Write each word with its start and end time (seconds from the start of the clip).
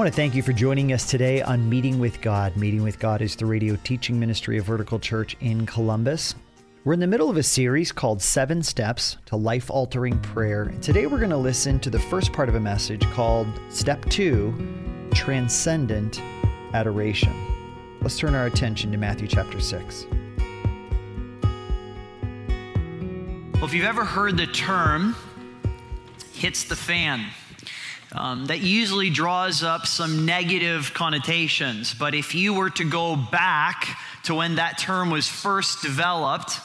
I 0.00 0.02
want 0.02 0.14
to 0.14 0.16
thank 0.16 0.34
you 0.34 0.42
for 0.42 0.54
joining 0.54 0.94
us 0.94 1.04
today 1.04 1.42
on 1.42 1.68
Meeting 1.68 1.98
with 1.98 2.22
God. 2.22 2.56
Meeting 2.56 2.82
with 2.82 2.98
God 2.98 3.20
is 3.20 3.36
the 3.36 3.44
radio 3.44 3.76
teaching 3.84 4.18
ministry 4.18 4.56
of 4.56 4.64
Vertical 4.64 4.98
Church 4.98 5.36
in 5.40 5.66
Columbus. 5.66 6.34
We're 6.84 6.94
in 6.94 7.00
the 7.00 7.06
middle 7.06 7.28
of 7.28 7.36
a 7.36 7.42
series 7.42 7.92
called 7.92 8.22
Seven 8.22 8.62
Steps 8.62 9.18
to 9.26 9.36
Life 9.36 9.70
Altering 9.70 10.18
Prayer. 10.20 10.62
And 10.62 10.82
today 10.82 11.06
we're 11.06 11.18
going 11.18 11.28
to 11.28 11.36
listen 11.36 11.78
to 11.80 11.90
the 11.90 11.98
first 11.98 12.32
part 12.32 12.48
of 12.48 12.54
a 12.54 12.60
message 12.60 13.02
called 13.10 13.46
Step 13.68 14.02
Two 14.06 14.54
Transcendent 15.12 16.22
Adoration. 16.72 17.34
Let's 18.00 18.18
turn 18.18 18.34
our 18.34 18.46
attention 18.46 18.90
to 18.92 18.96
Matthew 18.96 19.28
chapter 19.28 19.60
6. 19.60 20.06
Well, 23.52 23.64
if 23.66 23.74
you've 23.74 23.84
ever 23.84 24.06
heard 24.06 24.38
the 24.38 24.46
term 24.46 25.14
hits 26.32 26.64
the 26.64 26.76
fan, 26.76 27.26
um, 28.12 28.46
that 28.46 28.60
usually 28.60 29.10
draws 29.10 29.62
up 29.62 29.86
some 29.86 30.26
negative 30.26 30.92
connotations. 30.94 31.94
But 31.94 32.14
if 32.14 32.34
you 32.34 32.54
were 32.54 32.70
to 32.70 32.84
go 32.84 33.16
back 33.16 33.96
to 34.24 34.34
when 34.34 34.56
that 34.56 34.78
term 34.78 35.10
was 35.10 35.28
first 35.28 35.82
developed, 35.82 36.58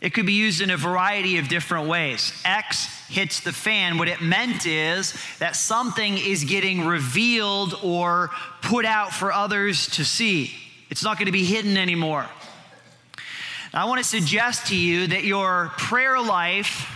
it 0.00 0.14
could 0.14 0.26
be 0.26 0.32
used 0.32 0.60
in 0.60 0.70
a 0.70 0.76
variety 0.76 1.38
of 1.38 1.48
different 1.48 1.88
ways. 1.88 2.32
X 2.44 2.86
hits 3.08 3.40
the 3.40 3.52
fan. 3.52 3.98
What 3.98 4.08
it 4.08 4.20
meant 4.20 4.66
is 4.66 5.14
that 5.38 5.54
something 5.54 6.18
is 6.18 6.44
getting 6.44 6.86
revealed 6.86 7.78
or 7.82 8.30
put 8.62 8.84
out 8.84 9.12
for 9.12 9.32
others 9.32 9.86
to 9.90 10.04
see. 10.04 10.52
It's 10.90 11.04
not 11.04 11.18
going 11.18 11.26
to 11.26 11.32
be 11.32 11.44
hidden 11.44 11.76
anymore. 11.76 12.26
I 13.74 13.84
want 13.84 13.98
to 14.02 14.04
suggest 14.04 14.66
to 14.66 14.76
you 14.76 15.06
that 15.06 15.24
your 15.24 15.70
prayer 15.78 16.20
life 16.20 16.88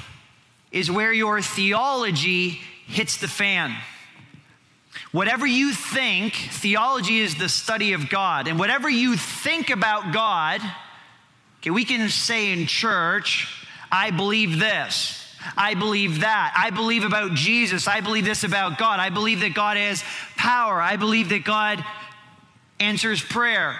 is 0.72 0.90
where 0.90 1.12
your 1.12 1.40
theology 1.40 2.60
hits 2.86 3.18
the 3.18 3.28
fan. 3.28 3.74
Whatever 5.12 5.46
you 5.46 5.72
think, 5.72 6.34
theology 6.34 7.18
is 7.18 7.34
the 7.36 7.48
study 7.48 7.92
of 7.92 8.08
God. 8.08 8.48
And 8.48 8.58
whatever 8.58 8.88
you 8.88 9.16
think 9.16 9.70
about 9.70 10.12
God, 10.12 10.60
okay, 11.60 11.70
we 11.70 11.84
can 11.84 12.08
say 12.08 12.52
in 12.52 12.66
church, 12.66 13.48
I 13.90 14.10
believe 14.10 14.58
this. 14.58 15.22
I 15.56 15.74
believe 15.74 16.20
that. 16.20 16.54
I 16.56 16.70
believe 16.70 17.04
about 17.04 17.34
Jesus. 17.34 17.86
I 17.86 18.00
believe 18.00 18.24
this 18.24 18.42
about 18.42 18.78
God. 18.78 18.98
I 18.98 19.10
believe 19.10 19.40
that 19.40 19.54
God 19.54 19.76
has 19.76 20.02
power. 20.36 20.80
I 20.80 20.96
believe 20.96 21.28
that 21.28 21.44
God 21.44 21.84
answers 22.80 23.22
prayer. 23.22 23.76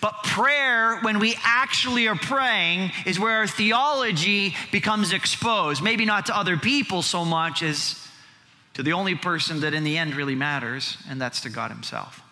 But 0.00 0.22
prayer, 0.22 0.98
when 1.00 1.18
we 1.18 1.36
actually 1.42 2.08
are 2.08 2.16
praying, 2.16 2.92
is 3.06 3.18
where 3.18 3.38
our 3.38 3.46
theology 3.46 4.54
becomes 4.72 5.12
exposed. 5.12 5.82
Maybe 5.82 6.04
not 6.04 6.26
to 6.26 6.36
other 6.36 6.56
people 6.56 7.02
so 7.02 7.24
much 7.24 7.62
as 7.62 7.96
to 8.74 8.82
the 8.82 8.92
only 8.92 9.14
person 9.14 9.60
that 9.60 9.74
in 9.74 9.84
the 9.84 9.98
end 9.98 10.14
really 10.14 10.34
matters, 10.34 10.96
and 11.08 11.20
that's 11.20 11.40
to 11.42 11.50
God 11.50 11.70
Himself. 11.70 12.22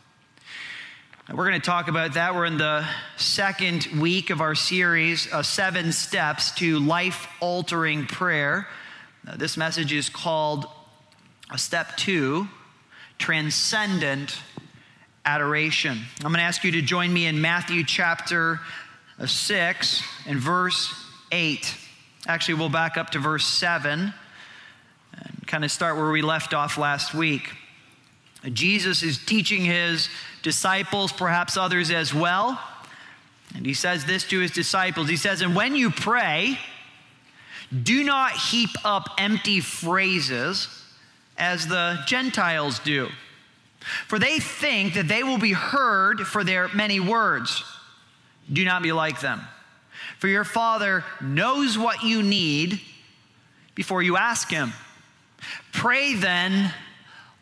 And 1.29 1.37
we're 1.37 1.49
going 1.49 1.61
to 1.61 1.67
talk 1.67 1.89
about 1.89 2.15
that. 2.15 2.37
We're 2.37 2.45
in 2.45 2.57
the 2.57 2.87
second 3.17 3.87
week 3.99 4.31
of 4.31 4.41
our 4.41 4.55
series, 4.55 5.33
uh, 5.33 5.43
Seven 5.43 5.91
Steps 5.91 6.53
to 6.53 6.79
Life 6.79 7.27
Altering 7.41 8.07
Prayer. 8.07 8.69
Uh, 9.27 9.37
this 9.37 9.57
message 9.57 9.93
is 9.93 10.09
called 10.09 10.67
uh, 11.51 11.57
Step 11.57 11.97
Two 11.97 12.47
Transcendent 13.19 14.39
adoration. 15.27 15.99
I'm 16.25 16.31
going 16.31 16.39
to 16.39 16.43
ask 16.43 16.63
you 16.63 16.71
to 16.73 16.83
join 16.83 17.13
me 17.13 17.27
in 17.27 17.41
Matthew 17.41 17.85
chapter 17.85 18.61
uh, 19.19 19.27
6 19.27 20.03
and 20.27 20.39
verse 20.39 20.95
8. 21.33 21.75
Actually, 22.29 22.55
we'll 22.55 22.69
back 22.69 22.97
up 22.97 23.11
to 23.11 23.19
verse 23.19 23.45
7 23.45 24.15
and 25.13 25.47
kind 25.47 25.65
of 25.65 25.73
start 25.73 25.97
where 25.97 26.11
we 26.11 26.23
left 26.23 26.55
off 26.55 26.79
last 26.79 27.13
week. 27.13 27.51
Jesus 28.53 29.03
is 29.03 29.19
teaching 29.19 29.65
his 29.65 30.09
disciples, 30.43 31.11
perhaps 31.11 31.57
others 31.57 31.91
as 31.91 32.15
well. 32.15 32.61
And 33.57 33.67
he 33.67 33.75
says 33.75 34.05
this 34.05 34.23
to 34.29 34.39
his 34.39 34.53
disciples 34.53 35.09
He 35.09 35.17
says, 35.17 35.41
And 35.43 35.57
when 35.57 35.75
you 35.75 35.91
pray, 35.91 36.59
do 37.83 38.05
not 38.05 38.33
heap 38.33 38.71
up 38.85 39.09
empty 39.19 39.61
phrases 39.61 40.69
as 41.37 41.67
the 41.67 41.99
Gentiles 42.07 42.79
do 42.79 43.09
for 44.07 44.19
they 44.19 44.39
think 44.39 44.95
that 44.95 45.09
they 45.09 45.23
will 45.23 45.39
be 45.39 45.53
heard 45.53 46.21
for 46.21 46.45
their 46.45 46.69
many 46.69 47.01
words. 47.01 47.65
Do 48.53 48.65
not 48.65 48.83
be 48.83 48.93
like 48.93 49.21
them. 49.21 49.41
For 50.19 50.29
your 50.29 50.45
Father 50.45 51.05
knows 51.21 51.77
what 51.77 52.03
you 52.03 52.23
need 52.23 52.81
before 53.75 54.03
you 54.03 54.17
ask 54.17 54.51
Him. 54.51 54.73
Pray 55.73 56.15
then 56.15 56.73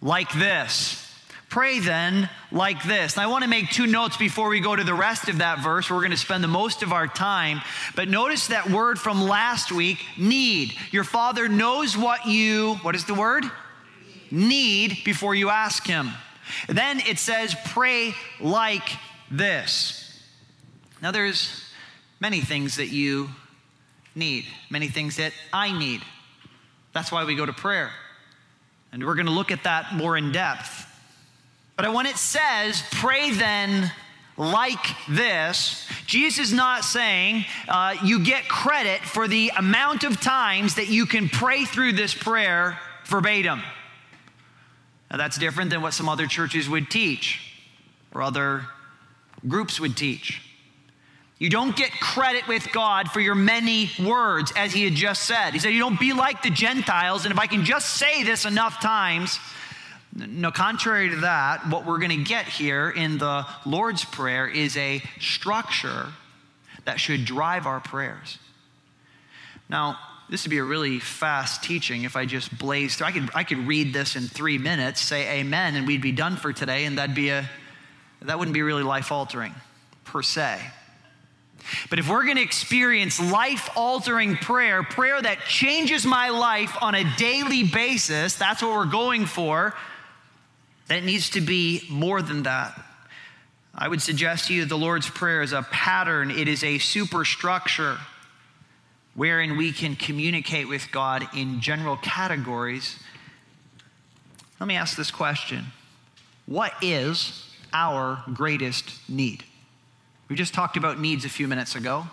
like 0.00 0.32
this. 0.32 1.00
Pray 1.49 1.78
then 1.78 2.28
like 2.50 2.82
this. 2.82 3.15
And 3.15 3.22
I 3.22 3.28
want 3.28 3.44
to 3.44 3.49
make 3.49 3.71
two 3.71 3.87
notes 3.87 4.16
before 4.16 4.49
we 4.49 4.59
go 4.59 4.75
to 4.75 4.82
the 4.82 4.93
rest 4.93 5.28
of 5.28 5.38
that 5.38 5.61
verse. 5.61 5.88
We're 5.88 5.99
going 5.99 6.11
to 6.11 6.16
spend 6.16 6.43
the 6.43 6.49
most 6.49 6.82
of 6.82 6.93
our 6.93 7.06
time. 7.06 7.61
But 7.94 8.09
notice 8.09 8.49
that 8.49 8.69
word 8.71 8.99
from 8.99 9.22
last 9.22 9.71
week 9.71 9.99
need. 10.19 10.75
Your 10.91 11.05
Father 11.05 11.49
knows 11.49 11.97
what 11.97 12.26
you, 12.26 12.75
what 12.82 12.97
is 12.97 13.05
the 13.05 13.15
word? 13.15 13.44
Need 14.32 15.05
before 15.05 15.37
you 15.37 15.49
ask 15.49 15.87
Him. 15.87 16.11
Then 16.69 17.00
it 17.00 17.19
says, 17.19 17.55
pray 17.66 18.15
like 18.41 18.88
this. 19.31 20.00
Now, 21.03 21.10
there's 21.10 21.65
many 22.21 22.41
things 22.41 22.77
that 22.77 22.88
you 22.88 23.28
need, 24.15 24.47
many 24.71 24.88
things 24.88 25.16
that 25.16 25.32
I 25.53 25.77
need. 25.77 26.03
That's 26.93 27.10
why 27.10 27.25
we 27.25 27.34
go 27.34 27.44
to 27.44 27.53
prayer. 27.53 27.91
And 28.93 29.05
we're 29.05 29.16
going 29.16 29.27
to 29.27 29.32
look 29.32 29.50
at 29.50 29.65
that 29.65 29.94
more 29.94 30.16
in 30.16 30.32
depth. 30.32 30.87
But 31.77 31.93
when 31.93 32.06
it 32.06 32.16
says, 32.16 32.82
pray 32.93 33.32
then 33.32 33.91
like 34.37 34.87
this, 35.09 35.87
Jesus 36.06 36.49
is 36.49 36.53
not 36.53 36.84
saying 36.84 37.44
uh, 37.69 37.97
you 38.05 38.25
get 38.25 38.49
credit 38.49 39.00
for 39.00 39.26
the 39.26 39.50
amount 39.56 40.05
of 40.05 40.21
times 40.21 40.76
that 40.76 40.88
you 40.88 41.06
can 41.06 41.28
pray 41.28 41.65
through 41.65 41.93
this 41.93 42.15
prayer 42.15 42.78
verbatim. 43.06 43.62
Now, 45.14 45.19
that's 45.19 45.38
different 45.38 45.70
than 45.70 45.80
what 45.80 45.94
some 45.94 46.08
other 46.08 46.26
churches 46.26 46.69
would 46.69 46.91
teach 46.91 47.41
or 48.12 48.20
other 48.20 48.66
groups 49.47 49.78
would 49.78 49.97
teach. 49.97 50.42
You 51.38 51.48
don't 51.48 51.76
get 51.76 51.92
credit 52.00 52.48
with 52.48 52.72
God 52.72 53.08
for 53.12 53.20
your 53.20 53.36
many 53.36 53.92
words, 54.04 54.52
as 54.56 54.72
he 54.72 54.82
had 54.82 54.94
just 54.94 55.22
said. 55.22 55.52
He 55.52 55.60
said, 55.60 55.69
You 55.69 55.78
don't 55.78 56.00
be 56.00 56.12
like 56.12 56.42
the 56.42 56.50
Gentiles, 56.50 57.25
and 57.25 57.32
if 57.32 57.38
I 57.38 57.47
can 57.47 57.64
just 57.64 57.91
say 57.91 58.25
this 58.25 58.44
enough 58.44 58.80
times, 58.80 59.38
no, 60.16 60.50
contrary 60.50 61.10
to 61.10 61.16
that, 61.19 61.69
what 61.69 61.86
we're 61.86 61.98
going 61.98 62.10
to 62.10 62.25
get 62.25 62.46
here 62.46 62.91
in 62.91 63.16
the 63.16 63.46
Lord's 63.64 64.04
Prayer 64.04 64.48
is 64.48 64.76
a 64.76 65.00
structure 65.20 66.08
that 66.86 66.98
should 66.98 67.25
drive 67.25 67.66
our 67.66 67.78
prayers. 67.78 68.41
Now, 69.69 69.96
this 70.31 70.45
would 70.45 70.51
be 70.51 70.59
a 70.59 70.65
really 70.65 71.01
fast 71.01 71.62
teaching 71.62 72.05
if 72.05 72.17
I 72.17 72.25
just 72.25 72.57
blazed 72.57 72.99
through. 72.99 73.07
I 73.07 73.12
could, 73.12 73.31
I 73.35 73.45
could 73.45 73.67
read 73.67 73.93
this 73.93 74.17
in 74.17 74.23
three 74.23 74.59
minutes, 74.59 75.01
say 75.01 75.41
amen, 75.41 75.77
and 75.77 75.87
we'd 75.87 76.01
be 76.01 76.12
done 76.12 76.37
for 76.37 76.53
today, 76.53 76.87
and 76.87 76.99
that'd 76.99 77.15
be 77.15 77.29
a, 77.29 77.49
that 78.23 78.39
wouldn't 78.39 78.55
be 78.55 78.62
really 78.62 78.83
life 78.83 79.12
altering 79.12 79.55
per 80.05 80.23
se. 80.23 80.61
But 81.91 81.99
if 81.99 82.09
we're 82.09 82.25
going 82.25 82.37
to 82.37 82.43
experience 82.43 83.21
life 83.21 83.71
altering 83.77 84.37
prayer, 84.37 84.83
prayer 84.83 85.21
that 85.21 85.41
changes 85.47 86.05
my 86.05 86.31
life 86.31 86.77
on 86.83 86.95
a 86.95 87.05
daily 87.17 87.65
basis, 87.65 88.35
that's 88.35 88.62
what 88.62 88.73
we're 88.73 88.85
going 88.87 89.27
for, 89.27 89.75
then 90.89 90.99
it 90.99 91.05
needs 91.05 91.31
to 91.31 91.41
be 91.41 91.83
more 91.91 92.21
than 92.23 92.43
that. 92.43 92.79
I 93.75 93.89
would 93.89 94.03
suggest 94.03 94.49
to 94.49 94.55
you 94.55 94.65
the 94.65 94.77
Lord's 94.79 95.09
Prayer 95.09 95.43
is 95.43 95.53
a 95.53 95.62
pattern, 95.62 96.31
it 96.31 96.49
is 96.49 96.62
a 96.62 96.79
superstructure 96.79 97.99
wherein 99.14 99.56
we 99.56 99.72
can 99.72 99.97
communicate 99.97 100.69
with 100.69 100.90
God 100.90 101.26
in 101.34 101.61
general 101.61 101.96
categories. 101.96 102.99
Let 104.61 104.66
me 104.66 104.76
ask 104.76 104.96
this 104.96 105.11
question 105.11 105.66
What 106.46 106.72
is 106.82 107.50
our 107.72 108.22
greatest 108.32 109.08
need? 109.08 109.44
We 110.28 110.37
just 110.37 110.55
talked 110.55 110.76
about 110.76 110.99
needs 110.99 111.25
a 111.25 111.28
few 111.28 111.49
minutes 111.49 111.75
ago. 111.75 112.06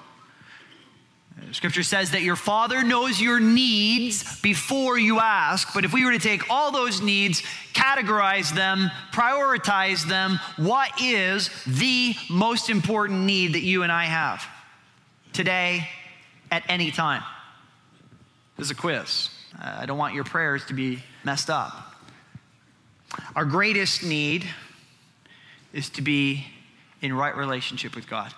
Scripture 1.53 1.81
says 1.81 2.11
that 2.11 2.21
your 2.21 2.35
Father 2.35 2.83
knows 2.83 3.19
your 3.19 3.39
needs 3.39 4.39
before 4.41 4.97
you 4.99 5.19
ask. 5.19 5.73
But 5.73 5.85
if 5.85 5.93
we 5.93 6.05
were 6.05 6.11
to 6.11 6.19
take 6.19 6.49
all 6.51 6.71
those 6.71 7.01
needs, 7.01 7.41
categorize 7.73 8.53
them, 8.53 8.91
prioritize 9.11 10.05
them, 10.05 10.39
what 10.57 10.91
is 11.01 11.49
the 11.65 12.15
most 12.29 12.69
important 12.69 13.21
need 13.21 13.53
that 13.53 13.61
you 13.61 13.81
and 13.81 13.91
I 13.91 14.05
have 14.05 14.45
today 15.33 15.87
at 16.51 16.63
any 16.67 16.91
time. 16.91 17.23
This 18.57 18.67
is 18.67 18.71
a 18.71 18.75
quiz. 18.75 19.29
I 19.59 19.85
don't 19.85 19.97
want 19.97 20.13
your 20.13 20.23
prayers 20.23 20.65
to 20.65 20.73
be 20.73 21.01
messed 21.23 21.49
up. 21.49 21.95
Our 23.35 23.45
greatest 23.45 24.03
need 24.03 24.45
is 25.73 25.89
to 25.91 26.01
be 26.01 26.45
in 27.01 27.13
right 27.13 27.35
relationship 27.35 27.95
with 27.95 28.07
God. 28.09 28.33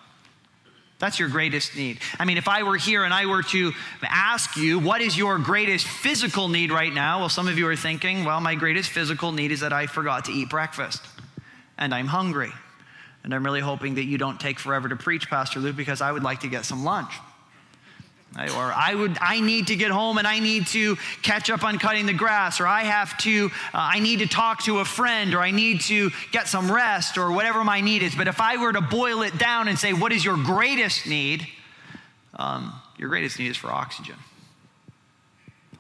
That's 0.99 1.19
your 1.19 1.27
greatest 1.27 1.75
need. 1.75 1.99
I 2.17 2.25
mean, 2.25 2.37
if 2.37 2.47
I 2.47 2.63
were 2.63 2.77
here 2.77 3.03
and 3.03 3.13
I 3.13 3.25
were 3.25 3.43
to 3.43 3.73
ask 4.03 4.55
you, 4.55 4.79
what 4.79 5.01
is 5.01 5.17
your 5.17 5.37
greatest 5.37 5.85
physical 5.85 6.47
need 6.47 6.71
right 6.71 6.93
now? 6.93 7.19
Well, 7.19 7.29
some 7.29 7.47
of 7.47 7.57
you 7.57 7.67
are 7.67 7.75
thinking, 7.75 8.23
well, 8.23 8.39
my 8.39 8.55
greatest 8.55 8.89
physical 8.89 9.33
need 9.33 9.51
is 9.51 9.59
that 9.59 9.73
I 9.73 9.87
forgot 9.87 10.25
to 10.25 10.31
eat 10.31 10.49
breakfast 10.49 11.01
and 11.77 11.93
I'm 11.93 12.07
hungry. 12.07 12.51
And 13.23 13.33
I'm 13.33 13.43
really 13.43 13.59
hoping 13.59 13.95
that 13.95 14.03
you 14.03 14.17
don't 14.17 14.39
take 14.39 14.59
forever 14.59 14.87
to 14.89 14.95
preach, 14.95 15.29
Pastor 15.29 15.59
Luke, 15.59 15.75
because 15.75 15.99
I 16.01 16.11
would 16.11 16.23
like 16.23 16.41
to 16.41 16.47
get 16.47 16.63
some 16.63 16.83
lunch. 16.83 17.11
Or 18.35 18.73
I 18.75 18.95
would, 18.95 19.17
I 19.21 19.41
need 19.41 19.67
to 19.67 19.75
get 19.75 19.91
home 19.91 20.17
and 20.17 20.25
I 20.25 20.39
need 20.39 20.65
to 20.67 20.95
catch 21.21 21.51
up 21.51 21.63
on 21.63 21.77
cutting 21.77 22.07
the 22.07 22.13
grass, 22.13 22.59
or 22.59 22.65
I 22.65 22.81
have 22.83 23.15
to, 23.19 23.45
uh, 23.45 23.49
I 23.73 23.99
need 23.99 24.19
to 24.19 24.27
talk 24.27 24.63
to 24.63 24.79
a 24.79 24.85
friend, 24.85 25.35
or 25.35 25.39
I 25.39 25.51
need 25.51 25.81
to 25.81 26.09
get 26.31 26.47
some 26.47 26.71
rest, 26.71 27.17
or 27.17 27.31
whatever 27.31 27.63
my 27.63 27.81
need 27.81 28.01
is. 28.01 28.15
But 28.15 28.27
if 28.27 28.41
I 28.41 28.57
were 28.57 28.73
to 28.73 28.81
boil 28.81 29.21
it 29.21 29.37
down 29.37 29.67
and 29.67 29.77
say, 29.77 29.93
what 29.93 30.11
is 30.11 30.25
your 30.25 30.37
greatest 30.37 31.05
need? 31.05 31.47
Um, 32.35 32.73
your 32.97 33.09
greatest 33.09 33.37
need 33.37 33.49
is 33.49 33.57
for 33.57 33.71
oxygen. 33.71 34.15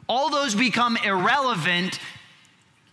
All 0.07 0.29
those 0.29 0.53
become 0.53 0.95
irrelevant 0.97 1.99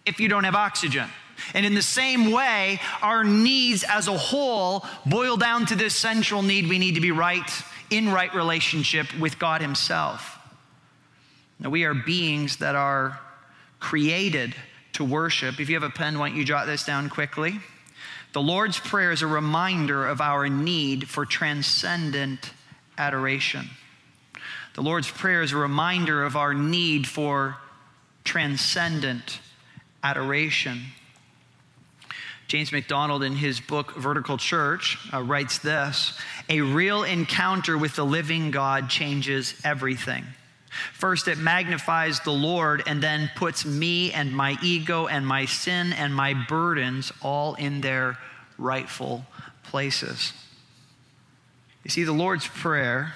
if 0.07 0.21
you 0.21 0.29
don't 0.29 0.45
have 0.45 0.55
oxygen. 0.55 1.09
And 1.53 1.67
in 1.67 1.75
the 1.75 1.83
same 1.83 2.31
way, 2.31 2.81
our 3.03 3.25
needs 3.25 3.85
as 3.85 4.09
a 4.09 4.17
whole 4.17 4.87
boil 5.05 5.37
down 5.37 5.67
to 5.67 5.77
this 5.77 5.95
central 5.95 6.43
need 6.43 6.69
we 6.69 6.79
need 6.79 6.95
to 6.95 7.01
be 7.01 7.13
right 7.13 7.51
in 7.91 8.11
right 8.11 8.33
relationship 8.35 9.07
with 9.19 9.39
God 9.39 9.61
Himself. 9.61 10.39
Now, 11.59 11.71
we 11.71 11.85
are 11.85 11.95
beings 11.95 12.57
that 12.59 12.75
are 12.75 13.21
created 13.81 14.55
to 14.95 15.05
worship. 15.05 15.61
If 15.61 15.69
you 15.69 15.77
have 15.77 15.83
a 15.83 15.91
pen, 15.91 16.19
why 16.19 16.29
don't 16.29 16.39
you 16.39 16.45
jot 16.45 16.67
this 16.67 16.85
down 16.85 17.11
quickly? 17.11 17.61
The 18.33 18.41
Lord's 18.41 18.79
Prayer 18.79 19.11
is 19.11 19.23
a 19.23 19.27
reminder 19.27 20.07
of 20.07 20.21
our 20.21 20.49
need 20.49 21.09
for 21.09 21.27
transcendent 21.27 22.53
adoration. 22.97 23.69
The 24.75 24.83
Lord's 24.83 25.11
Prayer 25.11 25.43
is 25.43 25.53
a 25.53 25.57
reminder 25.57 26.25
of 26.25 26.37
our 26.37 26.55
need 26.55 27.07
for 27.07 27.57
transcendent 28.25 29.41
adoration. 30.03 30.81
James 32.51 32.73
MacDonald, 32.73 33.23
in 33.23 33.37
his 33.37 33.61
book 33.61 33.95
Vertical 33.95 34.37
Church, 34.37 34.99
uh, 35.13 35.23
writes 35.23 35.59
this 35.61 36.19
A 36.49 36.61
real 36.63 37.05
encounter 37.05 37.79
with 37.79 37.95
the 37.95 38.05
living 38.05 38.51
God 38.51 38.91
changes 38.91 39.55
everything. 39.63 40.25
First, 40.93 41.29
it 41.29 41.39
magnifies 41.39 42.19
the 42.19 42.33
Lord 42.33 42.83
and 42.89 43.01
then 43.01 43.31
puts 43.37 43.65
me 43.65 44.11
and 44.11 44.35
my 44.35 44.59
ego 44.65 45.07
and 45.07 45.25
my 45.25 45.45
sin 45.45 45.93
and 45.93 46.13
my 46.13 46.35
burdens 46.35 47.13
all 47.23 47.55
in 47.55 47.83
their 47.83 48.19
rightful 48.59 49.25
places. 49.63 50.33
You 51.85 51.91
see, 51.93 52.03
the 52.03 52.11
Lord's 52.11 52.49
Prayer 52.49 53.15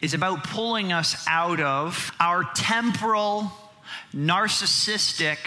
is 0.00 0.14
about 0.14 0.42
pulling 0.42 0.92
us 0.92 1.24
out 1.28 1.60
of 1.60 2.10
our 2.18 2.42
temporal, 2.56 3.52
narcissistic 4.12 5.38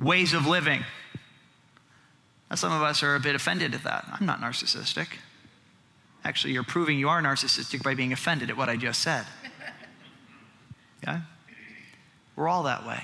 ways 0.00 0.34
of 0.34 0.48
living. 0.48 0.82
Now, 2.52 2.56
some 2.56 2.72
of 2.74 2.82
us 2.82 3.02
are 3.02 3.14
a 3.14 3.20
bit 3.20 3.34
offended 3.34 3.74
at 3.74 3.82
that. 3.84 4.04
I'm 4.12 4.26
not 4.26 4.42
narcissistic. 4.42 5.06
Actually, 6.22 6.52
you're 6.52 6.62
proving 6.62 6.98
you 6.98 7.08
are 7.08 7.22
narcissistic 7.22 7.82
by 7.82 7.94
being 7.94 8.12
offended 8.12 8.50
at 8.50 8.58
what 8.58 8.68
I 8.68 8.76
just 8.76 9.00
said. 9.00 9.24
Yeah? 11.02 11.22
We're 12.36 12.48
all 12.48 12.64
that 12.64 12.86
way. 12.86 13.02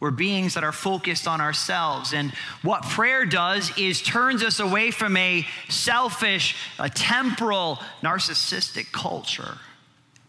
We're 0.00 0.12
beings 0.12 0.54
that 0.54 0.64
are 0.64 0.72
focused 0.72 1.28
on 1.28 1.40
ourselves. 1.42 2.14
And 2.14 2.32
what 2.62 2.84
prayer 2.84 3.26
does 3.26 3.76
is 3.76 4.00
turns 4.00 4.42
us 4.42 4.60
away 4.60 4.92
from 4.92 5.16
a 5.16 5.44
selfish, 5.68 6.56
a 6.78 6.88
temporal, 6.88 7.80
narcissistic 8.00 8.92
culture 8.92 9.58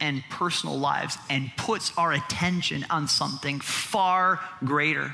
and 0.02 0.24
personal 0.30 0.78
lives 0.78 1.18
and 1.30 1.52
puts 1.56 1.96
our 1.98 2.12
attention 2.12 2.86
on 2.90 3.08
something 3.08 3.60
far 3.62 4.42
greater. 4.66 5.14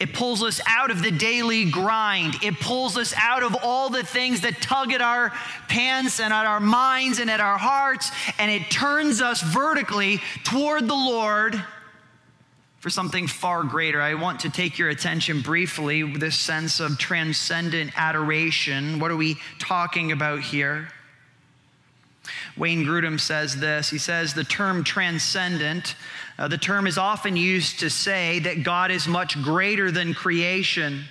It 0.00 0.12
pulls 0.12 0.42
us 0.42 0.60
out 0.66 0.90
of 0.90 1.02
the 1.02 1.10
daily 1.10 1.70
grind. 1.70 2.36
It 2.42 2.60
pulls 2.60 2.96
us 2.96 3.14
out 3.16 3.42
of 3.42 3.56
all 3.62 3.90
the 3.90 4.02
things 4.02 4.40
that 4.42 4.60
tug 4.60 4.92
at 4.92 5.00
our 5.00 5.30
pants 5.68 6.20
and 6.20 6.32
at 6.32 6.46
our 6.46 6.60
minds 6.60 7.18
and 7.18 7.30
at 7.30 7.40
our 7.40 7.58
hearts, 7.58 8.10
and 8.38 8.50
it 8.50 8.70
turns 8.70 9.20
us 9.20 9.42
vertically 9.42 10.20
toward 10.44 10.88
the 10.88 10.94
Lord 10.94 11.62
for 12.80 12.90
something 12.90 13.26
far 13.26 13.64
greater. 13.64 14.00
I 14.00 14.14
want 14.14 14.40
to 14.40 14.50
take 14.50 14.78
your 14.78 14.88
attention 14.88 15.40
briefly 15.40 16.02
this 16.02 16.38
sense 16.38 16.78
of 16.80 16.98
transcendent 16.98 17.90
adoration. 17.96 19.00
What 19.00 19.10
are 19.10 19.16
we 19.16 19.36
talking 19.58 20.12
about 20.12 20.40
here? 20.40 20.88
Wayne 22.56 22.84
Grudem 22.84 23.18
says 23.18 23.56
this. 23.56 23.90
He 23.90 23.98
says 23.98 24.34
the 24.34 24.44
term 24.44 24.84
transcendent 24.84 25.96
uh, 26.38 26.46
the 26.46 26.58
term 26.58 26.86
is 26.86 26.98
often 26.98 27.36
used 27.36 27.80
to 27.80 27.90
say 27.90 28.38
that 28.40 28.62
God 28.62 28.90
is 28.90 29.08
much 29.08 29.40
greater 29.42 29.90
than 29.90 30.14
creation. 30.14 31.04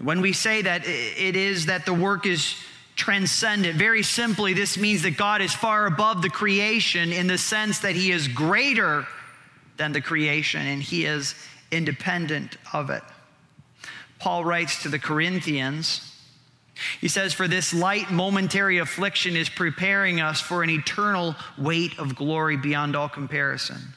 When 0.00 0.20
we 0.20 0.32
say 0.32 0.62
that, 0.62 0.82
it 0.86 1.34
is 1.34 1.66
that 1.66 1.84
the 1.86 1.92
work 1.92 2.24
is 2.24 2.54
transcendent. 2.94 3.76
Very 3.76 4.04
simply, 4.04 4.54
this 4.54 4.78
means 4.78 5.02
that 5.02 5.16
God 5.16 5.40
is 5.40 5.52
far 5.52 5.86
above 5.86 6.22
the 6.22 6.30
creation 6.30 7.12
in 7.12 7.26
the 7.26 7.38
sense 7.38 7.80
that 7.80 7.96
He 7.96 8.12
is 8.12 8.28
greater 8.28 9.06
than 9.76 9.90
the 9.92 10.00
creation 10.00 10.64
and 10.64 10.80
He 10.80 11.04
is 11.04 11.34
independent 11.72 12.56
of 12.72 12.90
it. 12.90 13.02
Paul 14.20 14.44
writes 14.44 14.82
to 14.82 14.88
the 14.88 14.98
Corinthians, 14.98 16.06
he 17.00 17.08
says, 17.08 17.34
For 17.34 17.48
this 17.48 17.74
light 17.74 18.10
momentary 18.10 18.78
affliction 18.78 19.36
is 19.36 19.48
preparing 19.48 20.20
us 20.20 20.40
for 20.40 20.62
an 20.62 20.70
eternal 20.70 21.34
weight 21.58 21.98
of 21.98 22.14
glory 22.14 22.56
beyond 22.56 22.96
all 22.96 23.08
comparison 23.08 23.94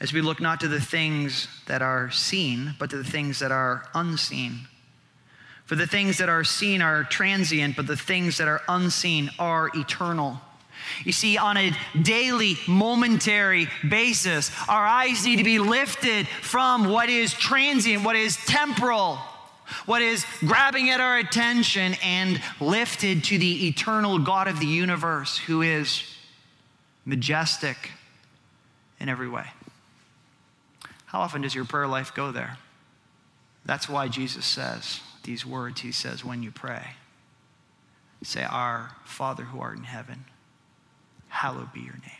as 0.00 0.12
we 0.12 0.20
look 0.20 0.40
not 0.40 0.60
to 0.60 0.68
the 0.68 0.80
things 0.80 1.48
that 1.66 1.82
are 1.82 2.10
seen, 2.10 2.74
but 2.78 2.90
to 2.90 2.96
the 2.96 3.04
things 3.04 3.40
that 3.40 3.50
are 3.50 3.84
unseen. 3.94 4.68
For 5.66 5.74
the 5.74 5.86
things 5.86 6.18
that 6.18 6.28
are 6.28 6.44
seen 6.44 6.80
are 6.80 7.04
transient, 7.04 7.76
but 7.76 7.86
the 7.86 7.96
things 7.96 8.38
that 8.38 8.48
are 8.48 8.62
unseen 8.68 9.30
are 9.38 9.70
eternal. 9.74 10.40
You 11.04 11.12
see, 11.12 11.36
on 11.36 11.56
a 11.56 11.72
daily, 12.00 12.56
momentary 12.66 13.68
basis, 13.86 14.50
our 14.68 14.86
eyes 14.86 15.26
need 15.26 15.36
to 15.36 15.44
be 15.44 15.58
lifted 15.58 16.26
from 16.28 16.88
what 16.88 17.10
is 17.10 17.34
transient, 17.34 18.04
what 18.04 18.16
is 18.16 18.36
temporal, 18.46 19.18
what 19.84 20.00
is 20.00 20.24
grabbing 20.40 20.90
at 20.90 21.00
our 21.00 21.18
attention, 21.18 21.94
and 22.02 22.40
lifted 22.60 23.24
to 23.24 23.38
the 23.38 23.68
eternal 23.68 24.18
God 24.18 24.48
of 24.48 24.60
the 24.60 24.66
universe 24.66 25.36
who 25.36 25.60
is 25.62 26.02
majestic 27.04 27.90
in 29.00 29.08
every 29.08 29.28
way. 29.28 29.44
How 31.08 31.20
often 31.20 31.40
does 31.40 31.54
your 31.54 31.64
prayer 31.64 31.86
life 31.86 32.14
go 32.14 32.32
there? 32.32 32.58
That's 33.64 33.88
why 33.88 34.08
Jesus 34.08 34.44
says 34.44 35.00
these 35.24 35.44
words. 35.44 35.80
He 35.80 35.90
says, 35.90 36.22
when 36.24 36.42
you 36.42 36.50
pray, 36.50 36.94
say, 38.22 38.44
Our 38.44 38.92
Father 39.04 39.44
who 39.44 39.60
art 39.60 39.78
in 39.78 39.84
heaven, 39.84 40.26
hallowed 41.28 41.72
be 41.72 41.80
your 41.80 41.94
name. 41.94 42.12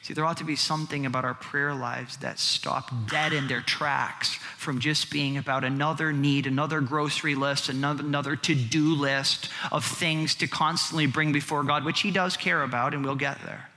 See, 0.00 0.14
there 0.14 0.24
ought 0.24 0.38
to 0.38 0.44
be 0.44 0.56
something 0.56 1.04
about 1.04 1.26
our 1.26 1.34
prayer 1.34 1.74
lives 1.74 2.16
that 2.18 2.38
stop 2.38 2.90
dead 3.10 3.34
in 3.34 3.46
their 3.46 3.60
tracks 3.60 4.36
from 4.56 4.80
just 4.80 5.10
being 5.10 5.36
about 5.36 5.64
another 5.64 6.14
need, 6.14 6.46
another 6.46 6.80
grocery 6.80 7.34
list, 7.34 7.68
another, 7.68 8.02
another 8.02 8.36
to 8.36 8.54
do 8.54 8.94
list 8.94 9.50
of 9.70 9.84
things 9.84 10.34
to 10.36 10.48
constantly 10.48 11.06
bring 11.06 11.30
before 11.30 11.62
God, 11.62 11.84
which 11.84 12.00
He 12.00 12.10
does 12.10 12.38
care 12.38 12.62
about, 12.62 12.94
and 12.94 13.04
we'll 13.04 13.16
get 13.16 13.38
there. 13.44 13.68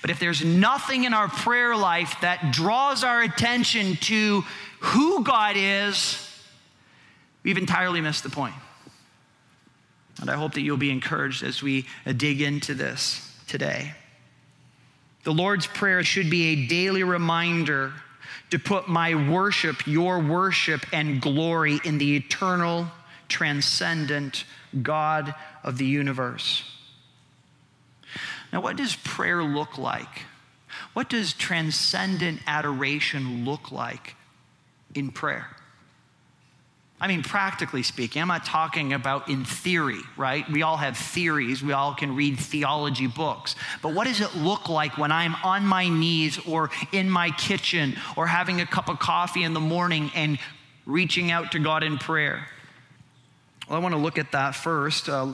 But 0.00 0.10
if 0.10 0.18
there's 0.18 0.44
nothing 0.44 1.04
in 1.04 1.14
our 1.14 1.28
prayer 1.28 1.76
life 1.76 2.16
that 2.20 2.52
draws 2.52 3.04
our 3.04 3.22
attention 3.22 3.96
to 3.96 4.44
who 4.80 5.24
God 5.24 5.56
is, 5.56 6.26
we've 7.42 7.58
entirely 7.58 8.00
missed 8.00 8.22
the 8.22 8.30
point. 8.30 8.54
And 10.20 10.30
I 10.30 10.34
hope 10.34 10.54
that 10.54 10.60
you'll 10.60 10.76
be 10.76 10.90
encouraged 10.90 11.42
as 11.42 11.62
we 11.62 11.86
dig 12.16 12.40
into 12.42 12.74
this 12.74 13.34
today. 13.46 13.94
The 15.24 15.32
Lord's 15.32 15.66
Prayer 15.66 16.02
should 16.02 16.30
be 16.30 16.46
a 16.48 16.66
daily 16.66 17.04
reminder 17.04 17.92
to 18.50 18.58
put 18.58 18.88
my 18.88 19.30
worship, 19.30 19.86
your 19.86 20.18
worship, 20.18 20.84
and 20.92 21.20
glory 21.20 21.80
in 21.84 21.98
the 21.98 22.16
eternal, 22.16 22.86
transcendent 23.28 24.44
God 24.82 25.34
of 25.62 25.78
the 25.78 25.86
universe. 25.86 26.64
Now, 28.52 28.60
what 28.60 28.76
does 28.76 28.96
prayer 28.96 29.42
look 29.42 29.78
like? 29.78 30.24
What 30.92 31.08
does 31.08 31.32
transcendent 31.32 32.40
adoration 32.46 33.44
look 33.44 33.70
like 33.72 34.16
in 34.94 35.10
prayer? 35.10 35.46
I 37.02 37.08
mean, 37.08 37.22
practically 37.22 37.82
speaking, 37.82 38.20
I'm 38.20 38.28
not 38.28 38.44
talking 38.44 38.92
about 38.92 39.30
in 39.30 39.46
theory, 39.46 40.00
right? 40.18 40.46
We 40.50 40.60
all 40.60 40.76
have 40.76 40.98
theories, 40.98 41.62
we 41.62 41.72
all 41.72 41.94
can 41.94 42.14
read 42.14 42.38
theology 42.38 43.06
books. 43.06 43.56
But 43.80 43.94
what 43.94 44.06
does 44.06 44.20
it 44.20 44.36
look 44.36 44.68
like 44.68 44.98
when 44.98 45.10
I'm 45.10 45.34
on 45.36 45.64
my 45.64 45.88
knees 45.88 46.38
or 46.46 46.70
in 46.92 47.08
my 47.08 47.30
kitchen 47.30 47.96
or 48.16 48.26
having 48.26 48.60
a 48.60 48.66
cup 48.66 48.90
of 48.90 48.98
coffee 48.98 49.44
in 49.44 49.54
the 49.54 49.60
morning 49.60 50.10
and 50.14 50.38
reaching 50.84 51.30
out 51.30 51.52
to 51.52 51.58
God 51.58 51.82
in 51.82 51.96
prayer? 51.96 52.46
Well, 53.66 53.78
I 53.78 53.82
want 53.82 53.94
to 53.94 54.00
look 54.00 54.18
at 54.18 54.32
that 54.32 54.54
first. 54.54 55.08
Uh, 55.08 55.32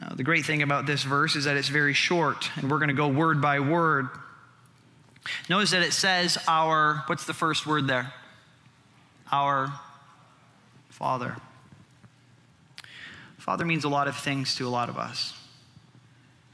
Now, 0.00 0.12
the 0.14 0.24
great 0.24 0.44
thing 0.44 0.62
about 0.62 0.86
this 0.86 1.02
verse 1.02 1.36
is 1.36 1.44
that 1.44 1.56
it's 1.56 1.68
very 1.68 1.94
short, 1.94 2.50
and 2.56 2.70
we're 2.70 2.78
going 2.78 2.88
to 2.88 2.94
go 2.94 3.08
word 3.08 3.40
by 3.40 3.60
word. 3.60 4.08
Notice 5.48 5.70
that 5.70 5.82
it 5.82 5.92
says, 5.92 6.38
Our, 6.46 7.02
what's 7.06 7.24
the 7.24 7.34
first 7.34 7.66
word 7.66 7.86
there? 7.86 8.12
Our 9.32 9.72
Father. 10.90 11.36
Father 13.38 13.64
means 13.64 13.84
a 13.84 13.88
lot 13.88 14.08
of 14.08 14.16
things 14.16 14.56
to 14.56 14.66
a 14.66 14.68
lot 14.68 14.88
of 14.88 14.98
us. 14.98 15.32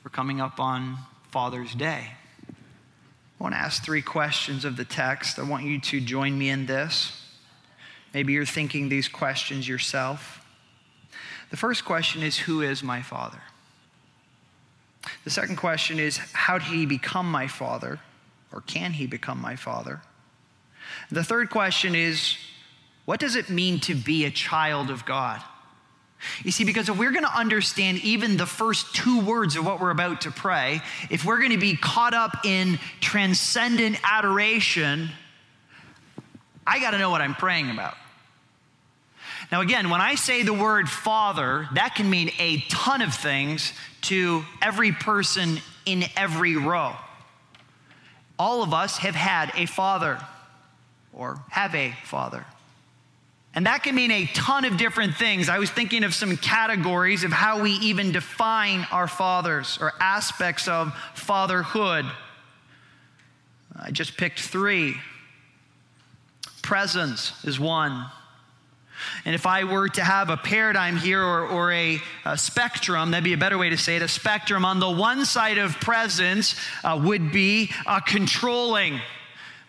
We're 0.04 0.10
coming 0.10 0.40
up 0.40 0.60
on 0.60 0.98
Father's 1.30 1.74
Day. 1.74 2.08
I 2.48 3.42
want 3.42 3.54
to 3.54 3.58
ask 3.58 3.82
three 3.82 4.02
questions 4.02 4.64
of 4.64 4.76
the 4.76 4.84
text. 4.84 5.38
I 5.38 5.42
want 5.42 5.64
you 5.64 5.80
to 5.80 6.00
join 6.00 6.38
me 6.38 6.50
in 6.50 6.66
this. 6.66 7.18
Maybe 8.12 8.34
you're 8.34 8.44
thinking 8.44 8.88
these 8.88 9.08
questions 9.08 9.66
yourself. 9.66 10.41
The 11.52 11.58
first 11.58 11.84
question 11.84 12.22
is 12.22 12.38
Who 12.38 12.62
is 12.62 12.82
my 12.82 13.02
Father? 13.02 13.40
The 15.24 15.30
second 15.30 15.56
question 15.56 16.00
is 16.00 16.16
How 16.16 16.58
did 16.58 16.68
he 16.68 16.86
become 16.86 17.30
my 17.30 17.46
Father? 17.46 18.00
Or 18.50 18.62
can 18.62 18.92
he 18.92 19.06
become 19.06 19.40
my 19.40 19.54
Father? 19.54 20.00
The 21.10 21.22
third 21.22 21.50
question 21.50 21.94
is 21.94 22.38
What 23.04 23.20
does 23.20 23.36
it 23.36 23.50
mean 23.50 23.80
to 23.80 23.94
be 23.94 24.24
a 24.24 24.30
child 24.30 24.90
of 24.90 25.04
God? 25.04 25.42
You 26.42 26.52
see, 26.52 26.64
because 26.64 26.88
if 26.88 26.96
we're 26.96 27.10
going 27.10 27.24
to 27.24 27.36
understand 27.36 27.98
even 27.98 28.38
the 28.38 28.46
first 28.46 28.94
two 28.94 29.20
words 29.20 29.54
of 29.54 29.66
what 29.66 29.78
we're 29.78 29.90
about 29.90 30.22
to 30.22 30.30
pray, 30.30 30.80
if 31.10 31.24
we're 31.26 31.38
going 31.38 31.50
to 31.50 31.58
be 31.58 31.76
caught 31.76 32.14
up 32.14 32.46
in 32.46 32.78
transcendent 33.00 33.98
adoration, 34.04 35.10
I 36.66 36.80
got 36.80 36.92
to 36.92 36.98
know 36.98 37.10
what 37.10 37.20
I'm 37.20 37.34
praying 37.34 37.70
about. 37.70 37.96
Now, 39.52 39.60
again, 39.60 39.90
when 39.90 40.00
I 40.00 40.14
say 40.14 40.42
the 40.42 40.54
word 40.54 40.88
father, 40.88 41.68
that 41.74 41.94
can 41.94 42.08
mean 42.08 42.30
a 42.38 42.60
ton 42.70 43.02
of 43.02 43.12
things 43.12 43.74
to 44.02 44.44
every 44.62 44.92
person 44.92 45.58
in 45.84 46.04
every 46.16 46.56
row. 46.56 46.94
All 48.38 48.62
of 48.62 48.72
us 48.72 48.96
have 48.96 49.14
had 49.14 49.52
a 49.54 49.66
father 49.66 50.18
or 51.12 51.38
have 51.50 51.74
a 51.74 51.94
father. 52.04 52.46
And 53.54 53.66
that 53.66 53.82
can 53.82 53.94
mean 53.94 54.10
a 54.10 54.24
ton 54.24 54.64
of 54.64 54.78
different 54.78 55.16
things. 55.16 55.50
I 55.50 55.58
was 55.58 55.70
thinking 55.70 56.02
of 56.02 56.14
some 56.14 56.38
categories 56.38 57.22
of 57.22 57.30
how 57.30 57.60
we 57.60 57.72
even 57.72 58.10
define 58.10 58.86
our 58.90 59.06
fathers 59.06 59.76
or 59.82 59.92
aspects 60.00 60.66
of 60.66 60.94
fatherhood. 61.12 62.06
I 63.78 63.90
just 63.90 64.16
picked 64.16 64.40
three. 64.40 64.94
Presence 66.62 67.44
is 67.44 67.60
one. 67.60 68.06
And 69.24 69.34
if 69.34 69.46
I 69.46 69.64
were 69.64 69.88
to 69.90 70.02
have 70.02 70.30
a 70.30 70.36
paradigm 70.36 70.96
here 70.96 71.22
or, 71.22 71.46
or 71.46 71.72
a, 71.72 72.00
a, 72.24 72.36
spectrum, 72.36 73.10
that'd 73.10 73.24
be 73.24 73.32
a 73.32 73.38
better 73.38 73.58
way 73.58 73.70
to 73.70 73.76
say 73.76 73.96
it. 73.96 74.02
A 74.02 74.08
spectrum 74.08 74.64
on 74.64 74.80
the 74.80 74.90
one 74.90 75.24
side 75.24 75.58
of 75.58 75.78
presence 75.80 76.56
uh, 76.82 77.00
would 77.02 77.32
be 77.32 77.70
uh, 77.86 78.00
controlling. 78.00 79.00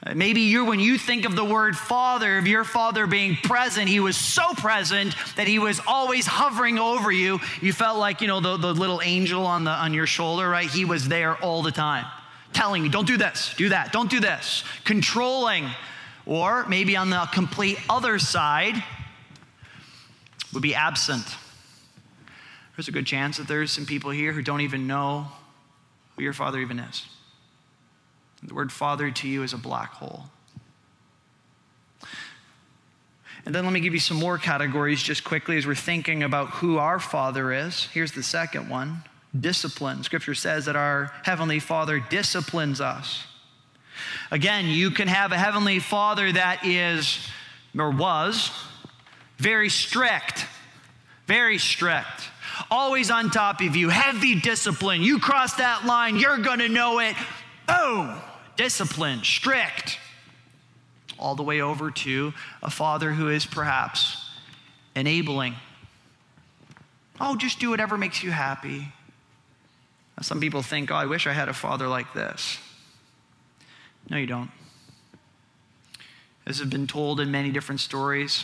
Uh, 0.06 0.13
maybe 0.16 0.42
you're, 0.42 0.66
when 0.66 0.80
you 0.80 0.98
think 0.98 1.25
of 1.25 1.36
the 1.36 1.46
word 1.46 1.78
father, 1.78 2.38
of 2.38 2.48
your 2.48 2.63
father 2.63 3.08
being 3.08 3.36
present, 3.36 3.88
he 3.88 4.00
was 4.00 4.18
so 4.18 4.54
present 4.56 5.16
that 5.36 5.48
he 5.48 5.60
was 5.60 5.80
always 5.88 6.25
hovering 6.25 6.80
over 6.80 7.12
you. 7.12 7.40
You 7.62 7.72
felt 7.74 7.98
like, 7.98 8.22
you 8.22 8.28
know, 8.28 8.40
the, 8.40 8.58
the 8.58 8.74
little 8.74 9.02
angel 9.04 9.46
on, 9.46 9.63
the, 9.63 9.72
on 9.72 9.94
your 9.94 10.08
shoulder, 10.08 10.50
right? 10.50 10.70
He 10.70 10.84
was 10.84 11.08
there 11.08 11.36
all 11.38 11.62
the 11.62 11.72
time, 11.72 12.06
telling 12.52 12.84
you, 12.84 12.90
don't 12.90 13.08
do 13.08 13.18
this, 13.18 13.54
do 13.56 13.70
that, 13.70 13.94
don't 13.94 14.10
do 14.10 14.20
this, 14.20 14.63
controlling. 14.84 15.70
Or 16.25 16.66
maybe 16.68 16.96
on 16.96 17.10
the 17.10 17.28
complete 17.34 17.78
other 17.90 18.18
side 18.18 18.82
would 20.53 20.63
be 20.63 20.75
absent. 20.75 21.25
There's 22.75 22.88
a 22.88 22.91
good 22.91 23.05
chance 23.05 23.38
that 23.38 23.48
there's 23.48 23.72
some 23.72 23.86
people 23.86 24.12
here 24.12 24.31
who 24.31 24.41
don't 24.41 24.62
even 24.62 24.88
know 24.88 25.27
who 26.15 26.24
your 26.24 26.33
father 26.33 26.60
even 26.60 26.79
is. 26.79 27.05
The 28.41 28.53
word 28.53 28.72
father 28.72 29.10
to 29.10 29.27
you 29.27 29.43
is 29.43 29.53
a 29.53 29.57
black 29.57 29.93
hole. 29.93 30.25
And 33.45 33.53
then 33.53 33.65
let 33.65 33.74
me 33.74 33.81
give 33.81 33.93
you 33.93 34.00
some 34.00 34.17
more 34.17 34.38
categories 34.38 35.03
just 35.03 35.24
quickly 35.24 35.57
as 35.57 35.67
we're 35.67 35.75
thinking 35.75 36.24
about 36.24 36.50
who 36.50 36.77
our 36.77 36.98
Father 36.98 37.51
is. 37.51 37.88
Here's 37.88 38.13
the 38.13 38.24
second 38.24 38.69
one 38.69 39.03
discipline. 39.38 40.03
Scripture 40.03 40.36
says 40.36 40.65
that 40.65 40.75
our 40.75 41.12
Heavenly 41.24 41.60
Father 41.60 42.00
disciplines 42.00 42.79
us. 42.79 43.25
Again, 44.31 44.67
you 44.67 44.91
can 44.91 45.07
have 45.07 45.31
a 45.31 45.38
Heavenly 45.38 45.79
Father 45.79 46.31
that 46.31 46.65
is, 46.65 47.19
or 47.77 47.89
was, 47.89 48.51
very 49.38 49.70
strict, 49.70 50.46
very 51.28 51.58
strict, 51.58 52.30
always 52.70 53.12
on 53.12 53.30
top 53.30 53.62
of 53.62 53.75
you, 53.75 53.90
heavy 53.90 54.40
discipline. 54.40 55.02
You 55.02 55.20
cross 55.20 55.56
that 55.56 55.86
line, 55.86 56.16
you're 56.18 56.38
to 56.60 56.70
know 56.70 57.00
it. 57.00 57.16
Boom 57.68 58.16
Discipline, 58.56 59.24
strict, 59.24 59.98
all 61.18 61.34
the 61.34 61.42
way 61.42 61.62
over 61.62 61.90
to 61.90 62.34
a 62.62 62.70
father 62.70 63.12
who 63.12 63.30
is 63.30 63.46
perhaps 63.46 64.30
enabling. 64.96 65.56
Oh, 67.20 67.36
just 67.36 67.60
do 67.60 67.72
whatever 67.72 67.98
makes 67.98 68.22
you 68.22 68.30
happy. 68.30 68.94
Some 70.22 70.40
people 70.40 70.62
think, 70.62 70.92
oh, 70.92 70.96
I 70.96 71.06
wish 71.06 71.25
I 71.25 71.34
had 71.34 71.50
a 71.50 71.54
father 71.54 71.88
like 71.88 72.13
this. 72.13 72.60
No, 74.10 74.18
you 74.18 74.28
don't. 74.28 74.52
As 76.46 76.60
has 76.60 76.70
been 76.70 76.88
told 76.88 77.20
in 77.20 77.32
many 77.32 77.52
different 77.52 77.82
stories, 77.82 78.44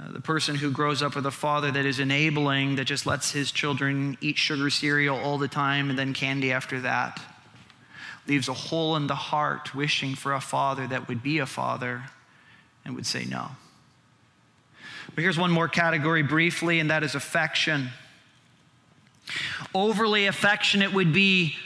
uh, 0.00 0.12
the 0.12 0.20
person 0.20 0.54
who 0.54 0.70
grows 0.70 1.02
up 1.02 1.14
with 1.14 1.26
a 1.26 1.30
father 1.30 1.70
that 1.70 1.84
is 1.84 1.98
enabling, 1.98 2.76
that 2.76 2.84
just 2.84 3.06
lets 3.06 3.32
his 3.32 3.52
children 3.52 4.16
eat 4.20 4.38
sugar 4.38 4.70
cereal 4.70 5.18
all 5.18 5.36
the 5.36 5.48
time 5.48 5.90
and 5.90 5.98
then 5.98 6.14
candy 6.14 6.52
after 6.52 6.80
that, 6.80 7.20
leaves 8.26 8.48
a 8.48 8.54
hole 8.54 8.96
in 8.96 9.06
the 9.06 9.14
heart 9.14 9.74
wishing 9.74 10.14
for 10.14 10.32
a 10.32 10.40
father 10.40 10.86
that 10.86 11.08
would 11.08 11.22
be 11.22 11.38
a 11.38 11.46
father 11.46 12.02
and 12.84 12.94
would 12.94 13.06
say 13.06 13.24
no. 13.24 13.48
But 15.14 15.22
here's 15.22 15.38
one 15.38 15.50
more 15.50 15.68
category 15.68 16.22
briefly, 16.22 16.78
and 16.78 16.90
that 16.90 17.02
is 17.02 17.14
affection. 17.14 17.90
Overly 19.74 20.26
affectionate 20.26 20.92
would 20.92 21.12
be 21.12 21.56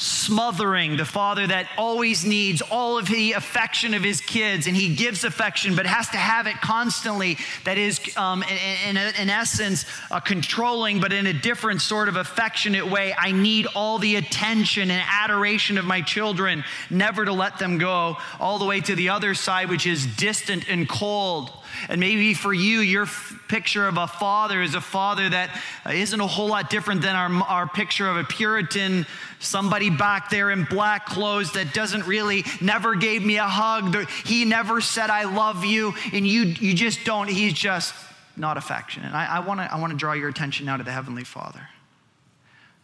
smothering, 0.00 0.96
the 0.96 1.04
father 1.04 1.46
that 1.46 1.68
always 1.76 2.24
needs 2.24 2.62
all 2.62 2.96
of 2.96 3.06
the 3.06 3.32
affection 3.32 3.92
of 3.92 4.02
his 4.02 4.22
kids, 4.22 4.66
and 4.66 4.74
he 4.74 4.94
gives 4.94 5.24
affection, 5.24 5.76
but 5.76 5.84
has 5.84 6.08
to 6.08 6.16
have 6.16 6.46
it 6.46 6.56
constantly. 6.62 7.36
That 7.64 7.76
is, 7.76 8.00
um, 8.16 8.42
in, 8.42 8.96
in, 8.96 9.14
in, 9.20 9.28
essence, 9.28 9.84
uh, 10.10 10.18
controlling, 10.18 11.00
but 11.00 11.12
in 11.12 11.26
a 11.26 11.34
different 11.34 11.82
sort 11.82 12.08
of 12.08 12.16
affectionate 12.16 12.90
way. 12.90 13.14
I 13.16 13.32
need 13.32 13.66
all 13.74 13.98
the 13.98 14.16
attention 14.16 14.90
and 14.90 15.04
adoration 15.06 15.76
of 15.76 15.84
my 15.84 16.00
children, 16.00 16.64
never 16.88 17.26
to 17.26 17.32
let 17.32 17.58
them 17.58 17.76
go, 17.76 18.16
all 18.38 18.58
the 18.58 18.64
way 18.64 18.80
to 18.80 18.94
the 18.94 19.10
other 19.10 19.34
side, 19.34 19.68
which 19.68 19.86
is 19.86 20.06
distant 20.16 20.66
and 20.70 20.88
cold. 20.88 21.50
And 21.88 22.00
maybe 22.00 22.34
for 22.34 22.52
you, 22.52 22.80
your 22.80 23.04
f- 23.04 23.34
picture 23.48 23.86
of 23.86 23.96
a 23.96 24.06
father 24.06 24.62
is 24.62 24.74
a 24.74 24.80
father 24.80 25.28
that 25.28 25.60
uh, 25.86 25.90
isn't 25.90 26.20
a 26.20 26.26
whole 26.26 26.48
lot 26.48 26.70
different 26.70 27.02
than 27.02 27.16
our, 27.16 27.30
our 27.44 27.68
picture 27.68 28.08
of 28.08 28.16
a 28.16 28.24
Puritan, 28.24 29.06
somebody 29.38 29.90
back 29.90 30.30
there 30.30 30.50
in 30.50 30.64
black 30.64 31.06
clothes 31.06 31.52
that 31.52 31.72
doesn't 31.74 32.06
really, 32.06 32.44
never 32.60 32.94
gave 32.94 33.24
me 33.24 33.36
a 33.38 33.44
hug. 33.44 34.08
He 34.24 34.44
never 34.44 34.80
said, 34.80 35.10
I 35.10 35.24
love 35.24 35.64
you. 35.64 35.94
And 36.12 36.26
you, 36.26 36.42
you 36.42 36.74
just 36.74 37.04
don't, 37.04 37.28
he's 37.28 37.52
just 37.52 37.94
not 38.36 38.56
affectionate. 38.56 39.12
I, 39.12 39.26
I 39.26 39.40
want 39.40 39.60
to 39.60 39.72
I 39.72 39.78
wanna 39.80 39.94
draw 39.94 40.12
your 40.12 40.28
attention 40.28 40.66
now 40.66 40.76
to 40.76 40.84
the 40.84 40.92
Heavenly 40.92 41.24
Father. 41.24 41.68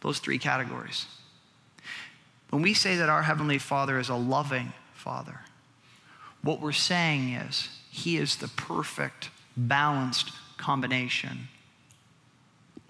Those 0.01 0.19
three 0.19 0.37
categories. 0.37 1.05
When 2.49 2.61
we 2.61 2.73
say 2.73 2.97
that 2.97 3.09
our 3.09 3.23
Heavenly 3.23 3.57
Father 3.57 3.99
is 3.99 4.09
a 4.09 4.15
loving 4.15 4.73
Father, 4.93 5.39
what 6.41 6.61
we're 6.61 6.71
saying 6.71 7.33
is, 7.33 7.69
he 7.97 8.17
is 8.17 8.37
the 8.37 8.47
perfect, 8.47 9.31
balanced 9.55 10.31
combination 10.57 11.47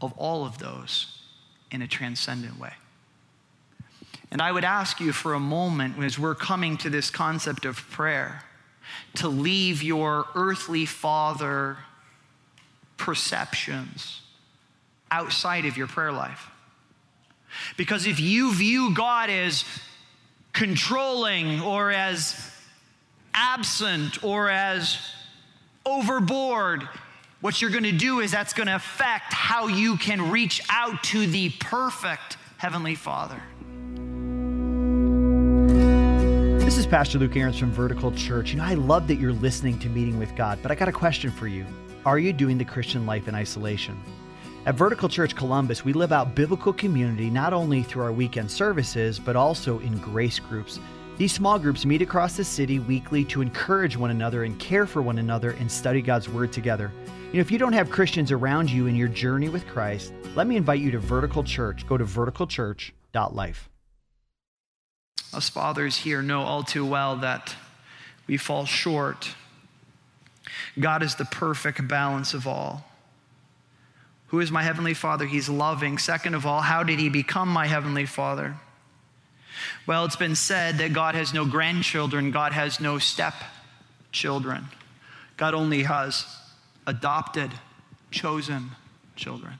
of 0.02 0.14
all 0.18 0.46
of 0.46 0.58
those 0.58 1.22
in 1.72 1.82
a 1.82 1.88
transcendent 1.88 2.60
way. 2.60 2.74
And 4.30 4.42
I 4.42 4.52
would 4.52 4.66
ask 4.66 5.00
you 5.00 5.14
for 5.14 5.34
a 5.34 5.40
moment, 5.40 6.04
as 6.04 6.20
we're 6.20 6.36
coming 6.36 6.76
to 6.78 6.90
this 6.90 7.10
concept 7.10 7.64
of 7.64 7.78
prayer, 7.90 8.44
to 9.16 9.30
leave 9.30 9.82
your 9.82 10.26
earthly 10.36 10.86
father 10.86 11.78
perceptions 12.98 14.22
outside 15.10 15.66
of 15.66 15.78
your 15.78 15.88
prayer 15.88 16.12
life. 16.12 16.50
Because 17.78 18.06
if 18.06 18.20
you 18.20 18.54
view 18.54 18.94
God 18.94 19.30
as 19.30 19.64
controlling 20.52 21.62
or 21.62 21.92
as 21.92 22.52
absent 23.38 24.24
or 24.24 24.50
as 24.50 24.98
overboard, 25.86 26.89
what 27.41 27.62
you're 27.62 27.70
going 27.70 27.84
to 27.84 27.91
do 27.91 28.20
is 28.20 28.32
that's 28.32 28.51
going 28.51 28.65
to 28.65 28.75
affect 28.75 29.32
how 29.32 29.67
you 29.67 29.96
can 29.98 30.32
reach 30.32 30.60
out 30.70 31.03
to 31.03 31.27
the 31.27 31.50
perfect 31.60 32.38
Heavenly 32.58 32.96
Father. 32.96 33.39
This 36.60 36.77
is 36.79 36.88
Pastor 36.88 37.20
Luke 37.20 37.36
Ahrens 37.36 37.60
from 37.60 37.72
Vertical 37.72 38.12
Church. 38.12 38.51
You 38.51 38.58
know, 38.58 38.63
I 38.63 38.74
love 38.74 39.08
that 39.08 39.15
you're 39.15 39.34
listening 39.34 39.77
to 39.79 39.89
Meeting 39.89 40.17
with 40.17 40.36
God, 40.36 40.58
but 40.63 40.72
I 40.72 40.75
got 40.75 40.88
a 40.88 40.91
question 40.91 41.29
for 41.32 41.48
you. 41.48 41.63
Are 42.06 42.17
you 42.17 42.34
doing 42.34 42.58
the 42.58 42.65
Christian 42.65 43.06
life 43.06 43.27
in 43.27 43.36
isolation? 43.36 44.01
At 44.65 44.75
Vertical 44.75 45.08
Church 45.08 45.36
Columbus, 45.36 45.86
we 45.86 45.94
live 45.94 46.12
out 46.12 46.34
biblical 46.34 46.74
community 46.74 47.29
not 47.29 47.53
only 47.53 47.84
through 47.84 48.03
our 48.03 48.12
weekend 48.12 48.50
services, 48.50 49.20
but 49.20 49.36
also 49.36 49.79
in 49.79 49.98
grace 50.00 50.39
groups. 50.39 50.79
These 51.17 51.33
small 51.33 51.57
groups 51.57 51.83
meet 51.83 52.03
across 52.03 52.38
the 52.38 52.43
city 52.43 52.77
weekly 52.77 53.25
to 53.25 53.41
encourage 53.41 53.97
one 53.97 54.12
another 54.12 54.43
and 54.43 54.59
care 54.59 54.86
for 54.86 55.01
one 55.01 55.17
another 55.17 55.51
and 55.51 55.71
study 55.71 56.00
God's 56.00 56.29
Word 56.29 56.53
together. 56.53 56.91
You 57.31 57.33
know, 57.33 57.39
if 57.39 57.50
you 57.50 57.57
don't 57.57 57.74
have 57.74 57.89
Christians 57.89 58.31
around 58.31 58.69
you 58.69 58.86
in 58.86 58.95
your 58.95 59.07
journey 59.07 59.50
with 59.50 59.65
Christ, 59.65 60.13
let 60.36 60.45
me 60.45 60.57
invite 60.57 60.79
you 60.79 60.91
to 60.91 61.00
Vertical 61.00 61.43
Church. 61.43 61.88
Go 61.88 61.97
to 61.97 62.05
verticalchurch.life. 62.05 63.69
Us 65.33 65.50
fathers 65.50 65.97
here 65.97 66.21
know 66.21 66.43
all 66.43 66.62
too 66.62 66.86
well 66.86 67.15
that 67.17 67.55
we 68.27 68.38
fall 68.38 68.65
short. 68.65 69.33
God 70.79 71.01
is 71.01 71.15
the 71.15 71.25
perfect 71.25 71.88
balance 71.88 72.36
of 72.36 72.45
all. 72.45 72.86
Who 74.27 74.39
is 74.39 74.51
my 74.51 74.62
heavenly 74.62 74.93
father? 74.93 75.25
He's 75.25 75.50
loving. 75.50 75.97
Second 75.97 76.36
of 76.36 76.45
all, 76.45 76.62
how 76.62 76.83
did 76.83 77.00
he 77.00 77.09
become 77.09 77.50
my 77.50 77.65
heavenly 77.65 78.05
father? 78.05 78.55
Well, 79.88 80.03
it's 80.03 80.17
been 80.17 80.36
said 80.36 80.79
that 80.79 80.91
God 80.91 81.15
has 81.15 81.34
no 81.34 81.46
grandchildren, 81.46 82.32
God 82.32 82.51
has 82.51 82.82
no 82.82 83.00
stepchildren. 83.00 84.65
God 85.38 85.53
only 85.53 85.84
has 85.84 86.25
adopted, 86.86 87.51
chosen 88.12 88.72
children. 89.15 89.53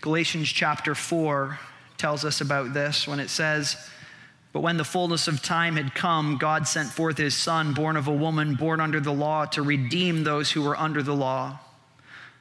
Galatians 0.00 0.48
chapter 0.48 0.94
4 0.94 1.58
tells 1.98 2.24
us 2.24 2.40
about 2.40 2.72
this 2.72 3.06
when 3.06 3.20
it 3.20 3.28
says, 3.28 3.76
But 4.52 4.60
when 4.60 4.78
the 4.78 4.84
fullness 4.84 5.28
of 5.28 5.42
time 5.42 5.76
had 5.76 5.94
come, 5.94 6.38
God 6.38 6.66
sent 6.66 6.88
forth 6.88 7.18
his 7.18 7.34
Son, 7.34 7.74
born 7.74 7.96
of 7.96 8.08
a 8.08 8.14
woman, 8.14 8.54
born 8.54 8.80
under 8.80 9.00
the 9.00 9.12
law, 9.12 9.44
to 9.46 9.60
redeem 9.60 10.24
those 10.24 10.52
who 10.52 10.62
were 10.62 10.76
under 10.76 11.02
the 11.02 11.14
law 11.14 11.58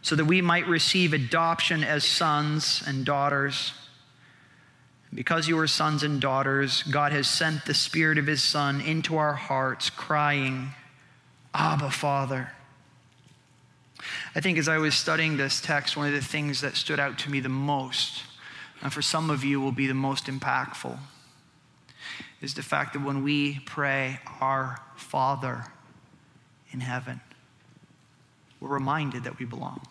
so 0.01 0.15
that 0.15 0.25
we 0.25 0.41
might 0.41 0.67
receive 0.67 1.11
adoption 1.11 1.83
as 1.83 2.05
sons 2.05 2.83
and 2.87 3.05
daughters. 3.05 3.73
Because 5.13 5.47
you 5.47 5.57
are 5.59 5.67
sons 5.67 6.03
and 6.03 6.19
daughters, 6.19 6.83
God 6.83 7.11
has 7.11 7.29
sent 7.29 7.65
the 7.65 7.73
Spirit 7.73 8.17
of 8.17 8.27
His 8.27 8.43
Son 8.43 8.81
into 8.81 9.17
our 9.17 9.33
hearts, 9.33 9.89
crying, 9.89 10.69
Abba, 11.53 11.91
Father. 11.91 12.51
I 14.35 14.41
think 14.41 14.57
as 14.57 14.67
I 14.67 14.77
was 14.77 14.95
studying 14.95 15.37
this 15.37 15.61
text, 15.61 15.97
one 15.97 16.07
of 16.07 16.13
the 16.13 16.21
things 16.21 16.61
that 16.61 16.75
stood 16.75 16.99
out 16.99 17.17
to 17.19 17.31
me 17.31 17.39
the 17.39 17.49
most, 17.49 18.23
and 18.81 18.91
for 18.91 19.01
some 19.01 19.29
of 19.29 19.43
you 19.43 19.59
will 19.59 19.71
be 19.71 19.87
the 19.87 19.93
most 19.93 20.25
impactful, 20.25 20.97
is 22.41 22.53
the 22.53 22.61
fact 22.61 22.93
that 22.93 23.01
when 23.01 23.23
we 23.23 23.59
pray, 23.65 24.19
Our 24.39 24.79
Father 24.95 25.65
in 26.71 26.81
heaven, 26.81 27.21
we're 28.59 28.69
reminded 28.69 29.23
that 29.23 29.39
we 29.39 29.45
belong 29.45 29.81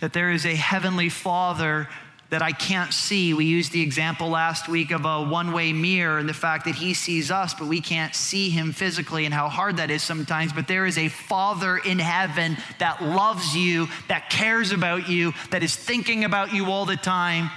that 0.00 0.12
there 0.12 0.30
is 0.30 0.44
a 0.44 0.54
heavenly 0.54 1.08
Father 1.08 1.88
that 2.32 2.40
I 2.40 2.52
can't 2.52 2.94
see. 2.94 3.34
We 3.34 3.44
used 3.44 3.72
the 3.72 3.82
example 3.82 4.30
last 4.30 4.66
week 4.66 4.90
of 4.90 5.04
a 5.04 5.22
one 5.22 5.52
way 5.52 5.74
mirror 5.74 6.16
and 6.16 6.26
the 6.26 6.32
fact 6.32 6.64
that 6.64 6.74
He 6.74 6.94
sees 6.94 7.30
us, 7.30 7.52
but 7.52 7.68
we 7.68 7.82
can't 7.82 8.14
see 8.14 8.48
Him 8.48 8.72
physically 8.72 9.26
and 9.26 9.34
how 9.34 9.50
hard 9.50 9.76
that 9.76 9.90
is 9.90 10.02
sometimes. 10.02 10.50
But 10.50 10.66
there 10.66 10.86
is 10.86 10.96
a 10.96 11.08
Father 11.08 11.76
in 11.76 11.98
heaven 11.98 12.56
that 12.78 13.02
loves 13.02 13.54
you, 13.54 13.86
that 14.08 14.30
cares 14.30 14.72
about 14.72 15.10
you, 15.10 15.34
that 15.50 15.62
is 15.62 15.76
thinking 15.76 16.24
about 16.24 16.54
you 16.54 16.70
all 16.70 16.86
the 16.86 16.96
time. 16.96 17.50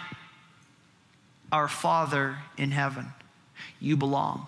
Our 1.53 1.69
Father 1.69 2.35
in 2.57 2.71
heaven, 2.71 3.05
you 3.79 3.95
belong. 3.95 4.45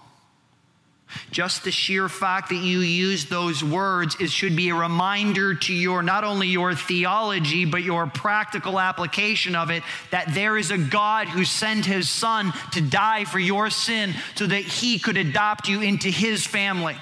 Just 1.32 1.64
the 1.64 1.72
sheer 1.72 2.10
fact 2.10 2.50
that 2.50 2.56
you 2.56 2.80
use 2.80 3.26
those 3.26 3.64
words 3.64 4.16
is, 4.20 4.32
should 4.32 4.56
be 4.56 4.70
a 4.70 4.76
reminder 4.76 5.56
to 5.56 5.74
your 5.74 6.04
not 6.04 6.24
only 6.24 6.48
your 6.48 6.76
theology, 6.76 7.66
but 7.66 7.84
your 7.84 8.08
practical 8.08 8.80
application 8.80 9.56
of 9.56 9.70
it 9.70 9.84
that 10.12 10.34
there 10.34 10.58
is 10.58 10.72
a 10.72 10.78
God 10.78 11.28
who 11.28 11.46
sent 11.46 11.86
his 11.86 12.10
son 12.10 12.54
to 12.74 12.82
die 12.82 13.24
for 13.24 13.40
your 13.40 13.70
sin 13.70 14.14
so 14.36 14.46
that 14.46 14.64
he 14.64 15.00
could 15.00 15.18
adopt 15.18 15.68
you 15.68 15.82
into 15.82 16.10
his 16.10 16.46
family. 16.46 16.96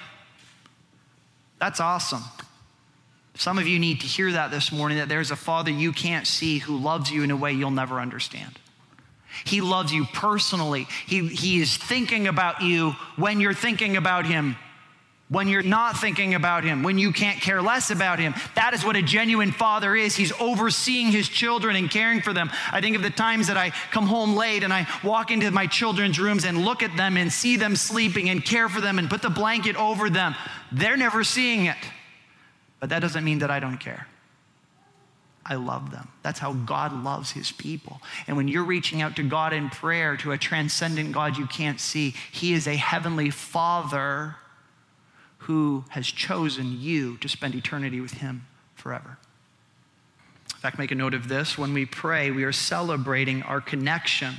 That's 1.59 1.79
awesome. 1.79 2.23
Some 3.35 3.57
of 3.57 3.67
you 3.67 3.79
need 3.79 4.01
to 4.01 4.07
hear 4.07 4.31
that 4.31 4.51
this 4.51 4.71
morning 4.71 4.99
that 4.99 5.09
there's 5.09 5.31
a 5.31 5.35
father 5.35 5.71
you 5.71 5.91
can't 5.91 6.25
see 6.25 6.59
who 6.59 6.77
loves 6.77 7.11
you 7.11 7.23
in 7.23 7.31
a 7.31 7.35
way 7.35 7.53
you'll 7.53 7.71
never 7.71 7.99
understand. 7.99 8.59
He 9.43 9.61
loves 9.61 9.91
you 9.91 10.05
personally. 10.05 10.87
He, 11.05 11.27
he 11.27 11.61
is 11.61 11.75
thinking 11.75 12.27
about 12.27 12.61
you 12.61 12.91
when 13.17 13.41
you're 13.41 13.53
thinking 13.53 13.97
about 13.97 14.25
Him, 14.25 14.55
when 15.29 15.47
you're 15.47 15.63
not 15.63 15.97
thinking 15.97 16.35
about 16.35 16.63
Him, 16.63 16.83
when 16.83 16.97
you 16.97 17.11
can't 17.11 17.41
care 17.41 17.61
less 17.61 17.91
about 17.91 18.19
Him. 18.19 18.33
That 18.55 18.73
is 18.73 18.85
what 18.85 18.95
a 18.95 19.01
genuine 19.01 19.51
father 19.51 19.95
is. 19.95 20.15
He's 20.15 20.31
overseeing 20.39 21.11
his 21.11 21.27
children 21.27 21.75
and 21.75 21.89
caring 21.89 22.21
for 22.21 22.33
them. 22.33 22.49
I 22.71 22.81
think 22.81 22.95
of 22.95 23.01
the 23.01 23.09
times 23.09 23.47
that 23.47 23.57
I 23.57 23.71
come 23.91 24.07
home 24.07 24.35
late 24.35 24.63
and 24.63 24.71
I 24.71 24.87
walk 25.03 25.31
into 25.31 25.51
my 25.51 25.67
children's 25.67 26.19
rooms 26.19 26.45
and 26.45 26.63
look 26.63 26.83
at 26.83 26.95
them 26.95 27.17
and 27.17 27.31
see 27.31 27.57
them 27.57 27.75
sleeping 27.75 28.29
and 28.29 28.43
care 28.43 28.69
for 28.69 28.81
them 28.81 28.99
and 28.99 29.09
put 29.09 29.21
the 29.21 29.29
blanket 29.29 29.75
over 29.75 30.09
them. 30.09 30.35
They're 30.71 30.97
never 30.97 31.23
seeing 31.23 31.65
it. 31.65 31.77
But 32.79 32.89
that 32.89 32.99
doesn't 32.99 33.23
mean 33.23 33.39
that 33.39 33.49
I 33.51 33.59
don't 33.59 33.79
care. 33.79 34.07
I 35.45 35.55
love 35.55 35.91
them. 35.91 36.07
That's 36.23 36.39
how 36.39 36.53
hmm. 36.53 36.65
God 36.65 37.03
loves 37.03 37.31
his 37.31 37.51
people. 37.51 38.01
And 38.27 38.35
when 38.35 38.47
you're 38.47 38.63
reaching 38.63 39.01
out 39.01 39.15
to 39.17 39.23
God 39.23 39.53
in 39.53 39.69
prayer, 39.69 40.17
to 40.17 40.31
a 40.31 40.37
transcendent 40.37 41.11
God 41.11 41.37
you 41.37 41.45
can't 41.45 41.79
see, 41.79 42.15
he 42.31 42.53
is 42.53 42.67
a 42.67 42.75
heavenly 42.75 43.29
father 43.29 44.35
who 45.39 45.85
has 45.89 46.07
chosen 46.07 46.79
you 46.79 47.17
to 47.17 47.29
spend 47.29 47.53
eternity 47.53 48.01
with 48.01 48.13
him 48.13 48.47
forever. 48.73 49.17
In 50.55 50.59
fact, 50.59 50.79
make 50.79 50.91
a 50.91 50.95
note 50.95 51.13
of 51.13 51.27
this. 51.27 51.57
When 51.57 51.73
we 51.73 51.85
pray, 51.85 52.31
we 52.31 52.43
are 52.43 52.51
celebrating 52.51 53.43
our 53.43 53.61
connection 53.61 54.33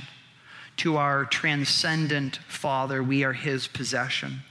to 0.77 0.97
our 0.97 1.23
transcendent 1.25 2.37
Father. 2.47 3.01
We 3.01 3.23
are 3.23 3.33
his 3.33 3.67
possession. 3.67 4.41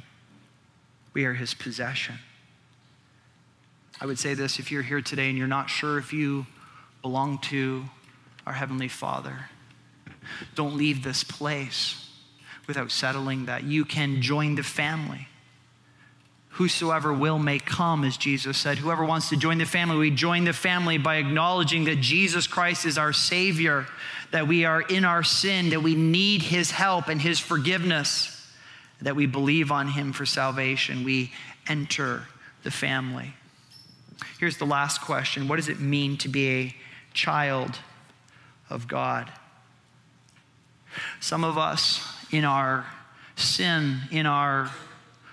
We 1.13 1.27
are 1.27 1.35
his 1.35 1.53
possession. 1.53 2.17
I 4.01 4.07
would 4.07 4.19
say 4.19 4.35
this 4.35 4.59
if 4.59 4.71
you're 4.71 4.83
here 4.83 5.01
today 5.01 5.29
and 5.29 5.39
you're 5.39 5.47
not 5.47 5.71
sure 5.71 5.99
if 5.99 6.13
you 6.13 6.47
belong 7.03 7.39
to 7.39 7.85
our 8.47 8.53
Heavenly 8.53 8.89
Father, 8.89 9.49
don't 10.55 10.77
leave 10.77 11.03
this 11.03 11.25
place 11.25 12.09
without 12.67 12.91
settling 12.91 13.47
that. 13.47 13.65
You 13.65 13.85
can 13.85 14.21
join 14.21 14.55
the 14.55 14.63
family. 14.63 15.29
Whosoever 16.51 17.13
will 17.13 17.39
may 17.39 17.59
come, 17.59 18.03
as 18.05 18.17
Jesus 18.17 18.57
said. 18.57 18.79
Whoever 18.79 19.05
wants 19.05 19.29
to 19.29 19.37
join 19.37 19.59
the 19.59 19.67
family, 19.67 19.97
we 19.97 20.11
join 20.11 20.45
the 20.45 20.53
family 20.53 20.97
by 20.97 21.17
acknowledging 21.17 21.85
that 21.85 22.01
Jesus 22.01 22.47
Christ 22.47 22.87
is 22.87 22.97
our 22.97 23.13
Savior, 23.13 23.87
that 24.33 24.49
we 24.49 24.65
are 24.65 24.81
in 24.81 25.05
our 25.05 25.23
sin, 25.23 25.71
that 25.71 25.83
we 25.83 25.95
need 25.95 26.43
His 26.43 26.71
help 26.71 27.09
and 27.09 27.21
His 27.21 27.39
forgiveness, 27.39 28.51
that 29.03 29.17
we 29.17 29.27
believe 29.27 29.71
on 29.71 29.89
Him 29.89 30.13
for 30.13 30.25
salvation. 30.25 31.05
We 31.05 31.31
enter 31.69 32.23
the 32.63 32.71
family. 32.71 33.35
Here's 34.39 34.57
the 34.57 34.67
last 34.67 35.01
question 35.01 35.49
What 35.49 35.57
does 35.57 35.69
it 35.69 35.81
mean 35.81 36.17
to 36.19 36.29
be 36.29 36.49
a 36.49 36.77
child 37.15 37.79
of 38.71 38.89
God? 38.89 39.31
Some 41.21 41.45
of 41.45 41.59
us, 41.59 42.07
in 42.31 42.45
our 42.45 42.87
sin, 43.37 44.01
in 44.11 44.27
our 44.27 44.71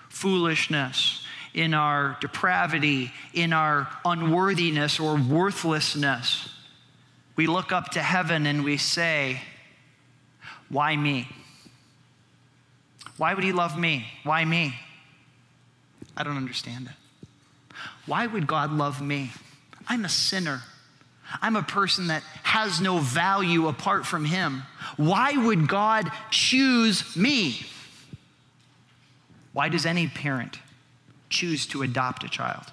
foolishness, 0.10 1.26
in 1.54 1.74
our 1.74 2.17
depravity, 2.19 3.12
in 3.34 3.54
our 3.54 3.88
unworthiness 4.04 5.00
or 5.00 5.15
worthlessness, 5.15 6.50
we 7.36 7.48
look 7.48 7.72
up 7.72 7.89
to 7.91 8.02
heaven 8.02 8.46
and 8.46 8.63
we 8.63 8.78
say, 8.78 9.41
Why 10.69 10.96
me? 10.96 11.28
Why 13.17 13.34
would 13.34 13.43
he 13.43 13.52
love 13.52 13.78
me? 13.78 14.06
Why 14.24 14.43
me? 14.43 14.76
I 16.17 16.24
don't 16.24 16.38
understand 16.38 16.88
it. 16.88 17.03
Why 18.06 18.28
would 18.28 18.48
God 18.48 18.72
love 18.72 19.02
me? 19.02 19.32
I'm 19.88 20.06
a 20.06 20.10
sinner. 20.10 20.62
I'm 21.42 21.56
a 21.56 21.63
person 21.63 22.08
that 22.08 22.24
has 22.44 22.82
no 22.82 23.00
value 23.00 23.68
apart 23.68 24.06
from 24.06 24.26
Him. 24.26 24.63
Why 24.98 25.34
would 25.34 25.68
God 25.68 26.12
choose 26.30 27.16
me? 27.16 27.66
Why 29.54 29.70
does 29.70 29.86
any 29.86 30.08
parent 30.08 30.60
choose 31.30 31.66
to 31.68 31.82
adopt 31.82 32.24
a 32.24 32.30
child? 32.30 32.66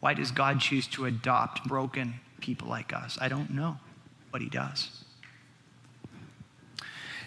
Why 0.00 0.14
does 0.14 0.30
God 0.30 0.60
choose 0.60 0.86
to 0.88 1.06
adopt 1.06 1.66
broken 1.66 2.14
people 2.40 2.68
like 2.68 2.92
us? 2.92 3.18
I 3.20 3.28
don't 3.28 3.50
know, 3.50 3.78
but 4.30 4.40
He 4.40 4.48
does. 4.48 5.01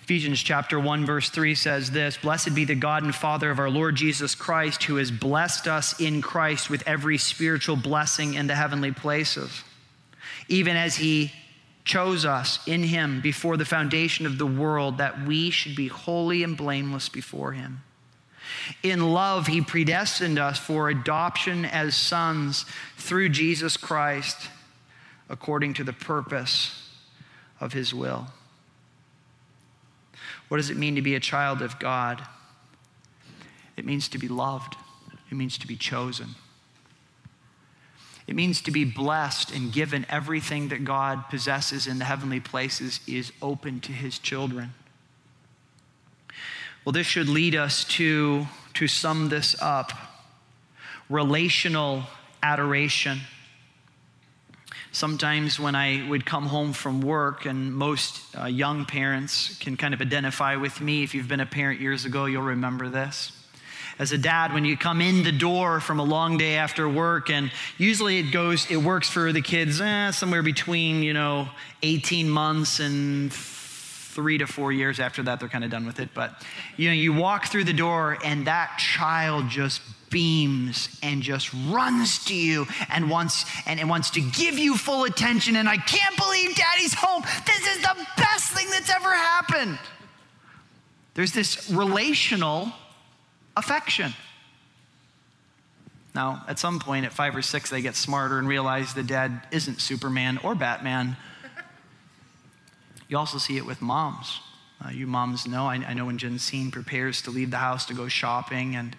Ephesians 0.05 0.43
chapter 0.43 0.79
1 0.79 1.03
verse 1.03 1.31
3 1.31 1.55
says 1.55 1.89
this, 1.89 2.15
"Blessed 2.15 2.53
be 2.53 2.63
the 2.63 2.75
God 2.75 3.01
and 3.01 3.15
Father 3.15 3.49
of 3.49 3.57
our 3.57 3.71
Lord 3.71 3.95
Jesus 3.95 4.35
Christ, 4.35 4.83
who 4.83 4.97
has 4.97 5.09
blessed 5.09 5.67
us 5.67 5.99
in 5.99 6.21
Christ 6.21 6.69
with 6.69 6.83
every 6.85 7.17
spiritual 7.17 7.75
blessing 7.75 8.35
in 8.35 8.45
the 8.45 8.53
heavenly 8.53 8.91
places, 8.91 9.63
even 10.47 10.75
as 10.75 10.97
he 10.97 11.33
chose 11.85 12.23
us 12.23 12.59
in 12.67 12.83
him 12.83 13.19
before 13.19 13.57
the 13.57 13.65
foundation 13.65 14.27
of 14.27 14.37
the 14.37 14.45
world 14.45 14.99
that 14.99 15.25
we 15.25 15.49
should 15.49 15.75
be 15.75 15.87
holy 15.87 16.43
and 16.43 16.55
blameless 16.55 17.09
before 17.09 17.53
him." 17.53 17.81
In 18.83 19.11
love, 19.11 19.47
he 19.47 19.59
predestined 19.59 20.37
us 20.37 20.59
for 20.59 20.87
adoption 20.87 21.65
as 21.65 21.95
sons 21.95 22.65
through 22.95 23.29
Jesus 23.29 23.75
Christ 23.75 24.49
according 25.29 25.73
to 25.73 25.83
the 25.83 25.93
purpose 25.93 26.91
of 27.59 27.73
his 27.73 27.91
will. 27.91 28.31
What 30.47 30.57
does 30.57 30.69
it 30.69 30.77
mean 30.77 30.95
to 30.95 31.01
be 31.01 31.15
a 31.15 31.19
child 31.19 31.61
of 31.61 31.79
God? 31.79 32.21
It 33.77 33.85
means 33.85 34.07
to 34.09 34.17
be 34.17 34.27
loved, 34.27 34.75
it 35.29 35.35
means 35.35 35.57
to 35.57 35.67
be 35.67 35.75
chosen. 35.75 36.35
It 38.27 38.35
means 38.35 38.61
to 38.61 38.71
be 38.71 38.85
blessed 38.85 39.51
and 39.51 39.71
given 39.71 40.03
everything 40.09 40.69
that 40.69 40.83
God 40.83 41.29
possesses 41.29 41.85
in 41.85 41.99
the 41.99 42.05
heavenly 42.05 42.39
places 42.39 42.99
is 43.07 43.31
open 43.39 43.79
to 43.81 43.91
his 43.91 44.17
children. 44.17 44.73
Well, 46.83 46.93
this 46.93 47.05
should 47.05 47.29
lead 47.29 47.55
us 47.55 47.83
to, 47.85 48.47
to 48.75 48.87
sum 48.87 49.29
this 49.29 49.55
up 49.61 49.91
relational 51.07 52.03
adoration. 52.41 53.19
Sometimes 54.95 55.59
when 55.59 55.75
I 55.75 56.07
would 56.07 56.25
come 56.25 56.45
home 56.45 56.71
from 56.71 57.01
work, 57.01 57.45
and 57.45 57.75
most 57.75 58.21
uh, 58.33 58.45
young 58.45 58.85
parents 58.85 59.57
can 59.57 59.75
kind 59.75 59.93
of 59.93 59.99
identify 59.99 60.55
with 60.55 60.79
me. 60.79 61.03
If 61.03 61.13
you've 61.13 61.27
been 61.27 61.41
a 61.41 61.45
parent 61.45 61.81
years 61.81 62.05
ago, 62.05 62.27
you'll 62.27 62.43
remember 62.43 62.87
this. 62.87 63.33
As 63.99 64.13
a 64.13 64.17
dad, 64.17 64.53
when 64.53 64.63
you 64.63 64.77
come 64.77 65.01
in 65.01 65.23
the 65.23 65.33
door 65.33 65.81
from 65.81 65.99
a 65.99 66.03
long 66.05 66.37
day 66.37 66.55
after 66.55 66.87
work, 66.87 67.29
and 67.29 67.51
usually 67.77 68.19
it 68.19 68.31
goes, 68.31 68.71
it 68.71 68.77
works 68.77 69.09
for 69.09 69.33
the 69.33 69.41
kids 69.41 69.81
eh, 69.81 70.11
somewhere 70.11 70.43
between, 70.43 71.03
you 71.03 71.11
know, 71.11 71.49
18 71.83 72.29
months 72.29 72.79
and 72.79 73.33
three 74.15 74.37
to 74.37 74.47
four 74.47 74.71
years 74.71 74.99
after 74.99 75.21
that, 75.23 75.39
they're 75.39 75.49
kind 75.49 75.65
of 75.65 75.69
done 75.69 75.85
with 75.85 75.99
it. 75.99 76.09
But 76.13 76.41
you 76.77 76.87
know, 76.87 76.95
you 76.95 77.13
walk 77.13 77.47
through 77.47 77.65
the 77.65 77.73
door, 77.73 78.17
and 78.23 78.47
that 78.47 78.77
child 78.79 79.49
just 79.49 79.81
beams 80.09 80.97
and 81.03 81.21
just 81.21 81.53
runs 81.67 82.23
to 82.25 82.35
you 82.35 82.65
and 82.89 83.09
wants 83.09 83.45
and, 83.67 83.79
and 83.79 83.89
wants 83.89 84.11
to 84.11 84.21
give 84.21 84.57
you 84.57 84.77
full 84.77 85.03
attention. 85.03 85.57
And 85.57 85.67
I 85.67 85.77
can't 85.77 86.17
believe 86.17 86.55
daddy's 86.55 86.93
home. 86.93 87.23
This 87.45 87.67
is 87.75 87.81
the 87.81 88.07
best 88.17 88.53
thing 88.53 88.69
that's 88.69 88.89
ever 88.89 89.13
happened. 89.13 89.77
There's 91.15 91.33
this 91.33 91.69
relational 91.69 92.71
affection. 93.57 94.13
Now, 96.13 96.45
at 96.47 96.59
some 96.59 96.79
point 96.79 97.05
at 97.05 97.11
five 97.11 97.35
or 97.35 97.41
six, 97.41 97.69
they 97.69 97.81
get 97.81 97.95
smarter 97.95 98.39
and 98.39 98.47
realize 98.47 98.93
the 98.93 99.03
dad 99.03 99.41
isn't 99.51 99.81
Superman 99.81 100.39
or 100.43 100.55
Batman. 100.55 101.17
You 103.07 103.17
also 103.17 103.37
see 103.37 103.57
it 103.57 103.65
with 103.65 103.81
moms. 103.81 104.39
Uh, 104.83 104.89
you 104.89 105.07
moms 105.07 105.47
know, 105.47 105.65
I, 105.67 105.75
I 105.75 105.93
know 105.93 106.05
when 106.05 106.17
Jensine 106.17 106.71
prepares 106.71 107.21
to 107.23 107.31
leave 107.31 107.51
the 107.51 107.57
house 107.57 107.85
to 107.85 107.93
go 107.93 108.07
shopping 108.07 108.75
and 108.75 108.95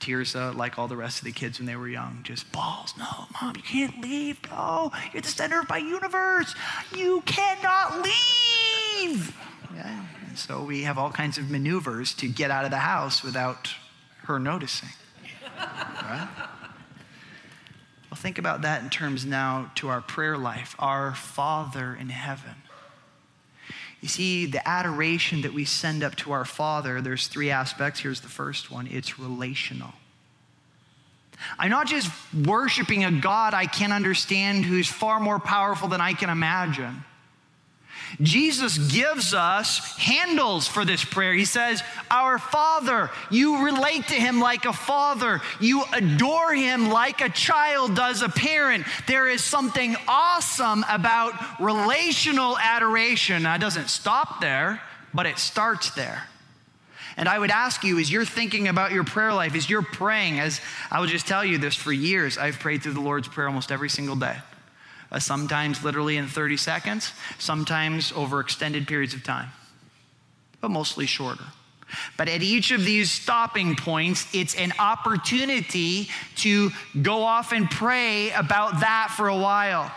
Tirza, 0.00 0.54
like 0.54 0.78
all 0.78 0.88
the 0.88 0.96
rest 0.96 1.18
of 1.18 1.24
the 1.24 1.32
kids 1.32 1.58
when 1.58 1.66
they 1.66 1.76
were 1.76 1.88
young, 1.88 2.20
just 2.22 2.50
bawls. 2.52 2.94
No, 2.96 3.26
mom, 3.40 3.56
you 3.56 3.62
can't 3.62 4.00
leave. 4.00 4.38
No, 4.50 4.92
you're 5.12 5.22
the 5.22 5.28
center 5.28 5.60
of 5.60 5.68
my 5.68 5.78
universe. 5.78 6.54
You 6.96 7.20
cannot 7.22 8.02
leave. 8.02 9.36
Yeah. 9.74 10.04
And 10.28 10.38
so 10.38 10.62
we 10.62 10.82
have 10.84 10.98
all 10.98 11.10
kinds 11.10 11.36
of 11.36 11.50
maneuvers 11.50 12.14
to 12.14 12.28
get 12.28 12.50
out 12.50 12.64
of 12.64 12.70
the 12.70 12.78
house 12.78 13.22
without 13.22 13.74
her 14.24 14.38
noticing. 14.38 14.90
Right? 15.58 16.28
Well, 18.10 18.16
think 18.16 18.38
about 18.38 18.62
that 18.62 18.82
in 18.82 18.90
terms 18.90 19.26
now 19.26 19.70
to 19.76 19.88
our 19.88 20.00
prayer 20.00 20.38
life. 20.38 20.74
Our 20.78 21.14
Father 21.14 21.96
in 21.98 22.08
heaven. 22.08 22.54
You 24.00 24.08
see, 24.08 24.46
the 24.46 24.66
adoration 24.66 25.42
that 25.42 25.52
we 25.52 25.64
send 25.64 26.04
up 26.04 26.14
to 26.16 26.32
our 26.32 26.44
Father, 26.44 27.00
there's 27.00 27.26
three 27.26 27.50
aspects. 27.50 28.00
Here's 28.00 28.20
the 28.20 28.28
first 28.28 28.70
one 28.70 28.86
it's 28.86 29.18
relational. 29.18 29.92
I'm 31.58 31.70
not 31.70 31.86
just 31.86 32.10
worshiping 32.34 33.04
a 33.04 33.12
God 33.12 33.54
I 33.54 33.66
can't 33.66 33.92
understand 33.92 34.64
who's 34.64 34.88
far 34.88 35.20
more 35.20 35.38
powerful 35.38 35.88
than 35.88 36.00
I 36.00 36.12
can 36.12 36.30
imagine. 36.30 37.04
Jesus 38.20 38.78
gives 38.78 39.34
us 39.34 39.96
handles 39.96 40.66
for 40.66 40.84
this 40.84 41.04
prayer. 41.04 41.34
He 41.34 41.44
says, 41.44 41.82
Our 42.10 42.38
Father, 42.38 43.10
you 43.30 43.64
relate 43.64 44.08
to 44.08 44.14
him 44.14 44.40
like 44.40 44.64
a 44.64 44.72
father, 44.72 45.40
you 45.60 45.84
adore 45.92 46.54
him 46.54 46.88
like 46.88 47.20
a 47.20 47.28
child 47.28 47.94
does 47.94 48.22
a 48.22 48.28
parent. 48.28 48.86
There 49.06 49.28
is 49.28 49.42
something 49.44 49.96
awesome 50.06 50.84
about 50.88 51.32
relational 51.60 52.58
adoration. 52.58 53.44
Now, 53.44 53.54
it 53.54 53.60
doesn't 53.60 53.88
stop 53.88 54.40
there, 54.40 54.80
but 55.14 55.26
it 55.26 55.38
starts 55.38 55.90
there. 55.90 56.24
And 57.16 57.28
I 57.28 57.38
would 57.38 57.50
ask 57.50 57.82
you, 57.82 57.98
as 57.98 58.10
you're 58.10 58.24
thinking 58.24 58.68
about 58.68 58.92
your 58.92 59.02
prayer 59.02 59.32
life, 59.32 59.56
as 59.56 59.68
you're 59.68 59.82
praying, 59.82 60.38
as 60.38 60.60
I 60.90 61.00
will 61.00 61.08
just 61.08 61.26
tell 61.26 61.44
you 61.44 61.58
this 61.58 61.74
for 61.74 61.92
years, 61.92 62.38
I've 62.38 62.60
prayed 62.60 62.82
through 62.82 62.92
the 62.92 63.00
Lord's 63.00 63.26
Prayer 63.26 63.48
almost 63.48 63.72
every 63.72 63.88
single 63.88 64.14
day 64.14 64.36
uh, 65.10 65.18
sometimes 65.18 65.84
literally 65.84 66.16
in 66.16 66.26
30 66.26 66.56
seconds, 66.56 67.12
sometimes 67.38 68.12
over 68.12 68.40
extended 68.40 68.86
periods 68.86 69.14
of 69.14 69.24
time, 69.24 69.48
but 70.60 70.70
mostly 70.70 71.06
shorter. 71.06 71.44
But 72.16 72.28
at 72.28 72.42
each 72.42 72.70
of 72.70 72.84
these 72.84 73.10
stopping 73.10 73.74
points, 73.74 74.26
it's 74.34 74.54
an 74.56 74.72
opportunity 74.78 76.10
to 76.36 76.70
go 77.00 77.22
off 77.22 77.52
and 77.52 77.70
pray 77.70 78.30
about 78.32 78.80
that 78.80 79.12
for 79.16 79.28
a 79.28 79.36
while 79.36 79.90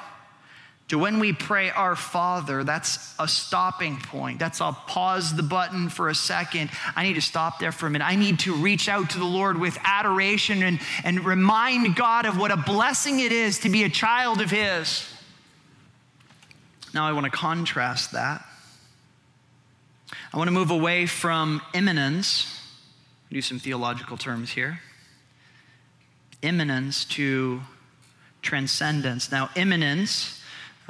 to 0.91 0.99
when 0.99 1.19
we 1.19 1.32
pray 1.32 1.69
our 1.69 1.95
Father, 1.95 2.65
that's 2.65 3.15
a 3.17 3.25
stopping 3.25 3.95
point. 3.95 4.39
That's 4.39 4.60
I'll 4.60 4.73
pause 4.73 5.34
the 5.34 5.41
button 5.41 5.88
for 5.88 6.10
a 6.10 6.15
second. 6.15 6.69
I 6.97 7.04
need 7.04 7.13
to 7.13 7.21
stop 7.21 7.60
there 7.60 7.71
for 7.71 7.88
a 7.88 7.89
minute. 7.89 8.04
I 8.04 8.17
need 8.17 8.39
to 8.39 8.54
reach 8.56 8.89
out 8.89 9.12
to 9.12 9.17
the 9.17 9.23
Lord 9.23 9.58
with 9.58 9.77
adoration 9.86 10.62
and, 10.63 10.82
and 11.06 11.23
remind 11.23 11.95
God 11.95 12.25
of 12.25 12.38
what 12.38 12.51
a 12.51 12.58
blessing 12.58 13.21
it 13.21 13.32
is 13.32 13.60
to 13.60 13.69
be 13.69 13.86
a 13.86 13.89
child 13.89 14.41
of 14.41 14.51
His. 14.51 15.10
Now, 16.93 17.08
I 17.08 17.13
want 17.13 17.23
to 17.23 17.32
contrast 17.32 18.12
that. 18.12 18.45
I 20.34 20.38
want 20.38 20.49
to 20.49 20.54
move 20.54 20.71
away 20.71 21.06
from 21.06 21.62
immanence, 21.73 22.54
use 23.30 23.45
some 23.45 23.60
theological 23.60 24.17
terms 24.17 24.49
here, 24.49 24.82
immanence 26.41 27.06
to 27.06 27.62
transcendence. 28.41 29.32
Now, 29.32 29.51
immanence 29.56 30.40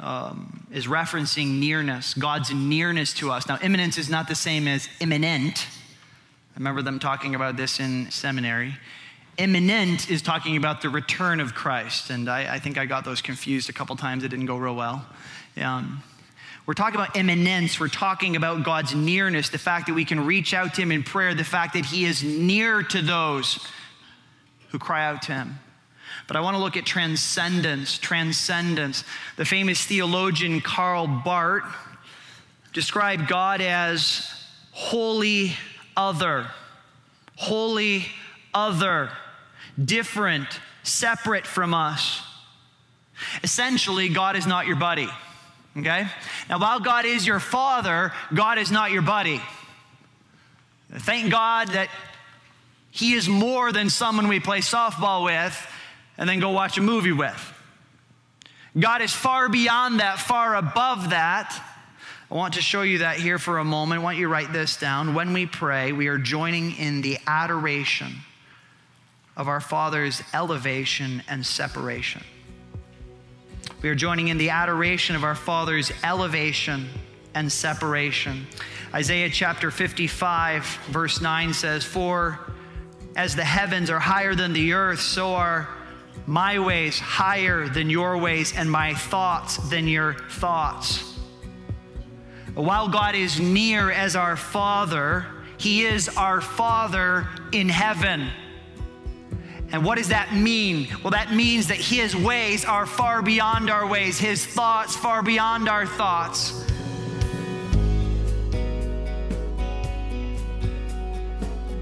um, 0.02 0.66
is 0.72 0.88
referencing 0.88 1.60
nearness, 1.60 2.12
God's 2.14 2.52
nearness 2.52 3.14
to 3.14 3.30
us. 3.30 3.46
Now, 3.46 3.58
immanence 3.62 3.96
is 3.96 4.10
not 4.10 4.28
the 4.28 4.34
same 4.34 4.66
as 4.66 4.88
imminent. 5.00 5.66
I 6.54 6.58
remember 6.58 6.82
them 6.82 6.98
talking 6.98 7.34
about 7.34 7.56
this 7.56 7.78
in 7.78 8.10
seminary. 8.10 8.74
Imminent 9.38 10.10
is 10.10 10.20
talking 10.20 10.56
about 10.56 10.82
the 10.82 10.90
return 10.90 11.40
of 11.40 11.54
Christ, 11.54 12.10
and 12.10 12.28
I, 12.28 12.54
I 12.54 12.58
think 12.58 12.76
I 12.76 12.84
got 12.84 13.04
those 13.04 13.22
confused 13.22 13.70
a 13.70 13.72
couple 13.72 13.96
times. 13.96 14.24
It 14.24 14.28
didn't 14.28 14.46
go 14.46 14.56
real 14.56 14.74
well. 14.74 15.06
Um, 15.56 16.02
we're 16.66 16.74
talking 16.74 17.00
about 17.00 17.16
immanence. 17.16 17.78
We're 17.80 17.88
talking 17.88 18.36
about 18.36 18.64
God's 18.64 18.94
nearness, 18.94 19.48
the 19.48 19.58
fact 19.58 19.86
that 19.86 19.94
we 19.94 20.04
can 20.04 20.26
reach 20.26 20.52
out 20.52 20.74
to 20.74 20.82
Him 20.82 20.92
in 20.92 21.02
prayer, 21.02 21.34
the 21.34 21.44
fact 21.44 21.74
that 21.74 21.86
He 21.86 22.04
is 22.04 22.22
near 22.22 22.82
to 22.82 23.02
those 23.02 23.66
who 24.68 24.78
cry 24.78 25.06
out 25.06 25.22
to 25.22 25.32
Him. 25.32 25.58
But 26.26 26.36
I 26.36 26.40
want 26.40 26.56
to 26.56 26.62
look 26.62 26.76
at 26.76 26.86
transcendence. 26.86 27.98
Transcendence. 27.98 29.04
The 29.36 29.44
famous 29.44 29.84
theologian 29.84 30.60
Karl 30.60 31.06
Barth 31.06 31.64
described 32.72 33.28
God 33.28 33.60
as 33.60 34.28
wholly 34.72 35.52
other, 35.96 36.46
wholly 37.36 38.06
other, 38.54 39.10
different, 39.82 40.60
separate 40.82 41.46
from 41.46 41.74
us. 41.74 42.22
Essentially, 43.42 44.08
God 44.08 44.36
is 44.36 44.46
not 44.46 44.66
your 44.66 44.76
buddy. 44.76 45.08
Okay? 45.76 46.06
Now, 46.48 46.58
while 46.58 46.80
God 46.80 47.04
is 47.04 47.26
your 47.26 47.40
father, 47.40 48.12
God 48.34 48.58
is 48.58 48.70
not 48.70 48.90
your 48.90 49.02
buddy. 49.02 49.40
Thank 50.92 51.30
God 51.30 51.68
that 51.68 51.88
He 52.90 53.14
is 53.14 53.28
more 53.28 53.72
than 53.72 53.88
someone 53.88 54.28
we 54.28 54.40
play 54.40 54.58
softball 54.60 55.24
with 55.24 55.68
and 56.22 56.28
then 56.28 56.38
go 56.38 56.50
watch 56.50 56.78
a 56.78 56.80
movie 56.80 57.10
with. 57.10 57.52
God 58.78 59.02
is 59.02 59.12
far 59.12 59.48
beyond 59.48 59.98
that, 59.98 60.20
far 60.20 60.54
above 60.54 61.10
that. 61.10 61.60
I 62.30 62.34
want 62.36 62.54
to 62.54 62.62
show 62.62 62.82
you 62.82 62.98
that 62.98 63.16
here 63.16 63.40
for 63.40 63.58
a 63.58 63.64
moment. 63.64 64.02
I 64.02 64.04
want 64.04 64.18
you 64.18 64.26
to 64.26 64.32
write 64.32 64.52
this 64.52 64.76
down. 64.76 65.14
When 65.14 65.32
we 65.32 65.46
pray, 65.46 65.90
we 65.90 66.06
are 66.06 66.18
joining 66.18 66.76
in 66.76 67.02
the 67.02 67.18
adoration 67.26 68.12
of 69.36 69.48
our 69.48 69.58
Father's 69.58 70.22
elevation 70.32 71.24
and 71.28 71.44
separation. 71.44 72.22
We 73.82 73.88
are 73.88 73.96
joining 73.96 74.28
in 74.28 74.38
the 74.38 74.50
adoration 74.50 75.16
of 75.16 75.24
our 75.24 75.34
Father's 75.34 75.90
elevation 76.04 76.88
and 77.34 77.50
separation. 77.50 78.46
Isaiah 78.94 79.28
chapter 79.28 79.72
55, 79.72 80.64
verse 80.86 81.20
9 81.20 81.52
says, 81.52 81.82
For 81.82 82.38
as 83.16 83.34
the 83.34 83.42
heavens 83.42 83.90
are 83.90 83.98
higher 83.98 84.36
than 84.36 84.52
the 84.52 84.74
earth, 84.74 85.00
so 85.00 85.34
are 85.34 85.68
my 86.26 86.58
ways 86.58 86.98
higher 86.98 87.68
than 87.68 87.90
your 87.90 88.16
ways, 88.18 88.52
and 88.56 88.70
my 88.70 88.94
thoughts 88.94 89.56
than 89.68 89.88
your 89.88 90.14
thoughts. 90.30 91.18
While 92.54 92.88
God 92.88 93.14
is 93.14 93.40
near 93.40 93.90
as 93.90 94.14
our 94.14 94.36
Father, 94.36 95.26
He 95.58 95.82
is 95.82 96.08
our 96.10 96.40
Father 96.40 97.26
in 97.52 97.68
heaven. 97.68 98.28
And 99.72 99.84
what 99.84 99.96
does 99.96 100.08
that 100.08 100.34
mean? 100.34 100.86
Well, 101.02 101.12
that 101.12 101.32
means 101.32 101.68
that 101.68 101.78
His 101.78 102.14
ways 102.14 102.64
are 102.64 102.84
far 102.84 103.22
beyond 103.22 103.70
our 103.70 103.86
ways, 103.86 104.18
His 104.18 104.44
thoughts 104.44 104.94
far 104.94 105.22
beyond 105.22 105.68
our 105.68 105.86
thoughts. 105.86 106.64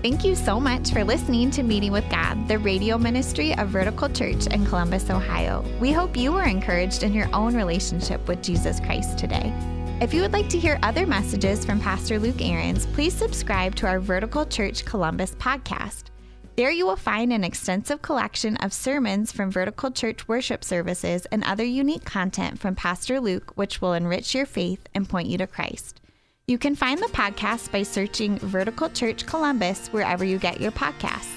Thank 0.03 0.25
you 0.25 0.35
so 0.35 0.59
much 0.59 0.93
for 0.93 1.05
listening 1.05 1.51
to 1.51 1.63
Meeting 1.63 1.93
with 1.93 2.09
God, 2.09 2.49
the 2.49 2.59
radio 2.59 2.97
ministry 2.97 3.55
of 3.59 3.69
Vertical 3.69 4.09
Church 4.09 4.47
in 4.47 4.65
Columbus, 4.65 5.11
Ohio. 5.11 5.63
We 5.79 5.93
hope 5.93 6.17
you 6.17 6.33
were 6.33 6.45
encouraged 6.45 7.03
in 7.03 7.13
your 7.13 7.29
own 7.35 7.55
relationship 7.55 8.27
with 8.27 8.43
Jesus 8.43 8.81
Christ 8.81 9.19
today. 9.19 9.53
If 10.01 10.15
you 10.15 10.23
would 10.23 10.33
like 10.33 10.49
to 10.49 10.59
hear 10.59 10.79
other 10.83 11.07
messages 11.07 11.67
from 11.67 11.81
Pastor 11.81 12.19
Luke 12.19 12.41
Ahrens, 12.41 12.87
please 12.87 13.13
subscribe 13.13 13.75
to 13.75 13.87
our 13.87 14.01
Vertical 14.01 14.47
Church 14.47 14.87
Columbus 14.87 15.35
podcast. 15.35 16.05
There 16.57 16.71
you 16.71 16.87
will 16.87 16.97
find 16.97 17.31
an 17.31 17.45
extensive 17.45 18.01
collection 18.01 18.57
of 18.57 18.73
sermons 18.73 19.31
from 19.33 19.51
Vertical 19.51 19.91
Church 19.91 20.27
worship 20.27 20.65
services 20.65 21.27
and 21.27 21.45
other 21.45 21.65
unique 21.65 22.07
content 22.07 22.59
from 22.59 22.75
Pastor 22.75 23.21
Luke, 23.21 23.53
which 23.57 23.83
will 23.83 23.93
enrich 23.93 24.35
your 24.35 24.47
faith 24.47 24.89
and 24.95 25.07
point 25.07 25.29
you 25.29 25.37
to 25.37 25.47
Christ. 25.47 26.00
You 26.51 26.59
can 26.59 26.75
find 26.75 26.99
the 26.99 27.07
podcast 27.13 27.71
by 27.71 27.85
searching 27.85 28.37
Vertical 28.41 28.91
Church 28.91 29.25
Columbus 29.25 29.87
wherever 29.93 30.25
you 30.25 30.37
get 30.37 30.61
your 30.61 30.73
podcasts. 30.73 31.33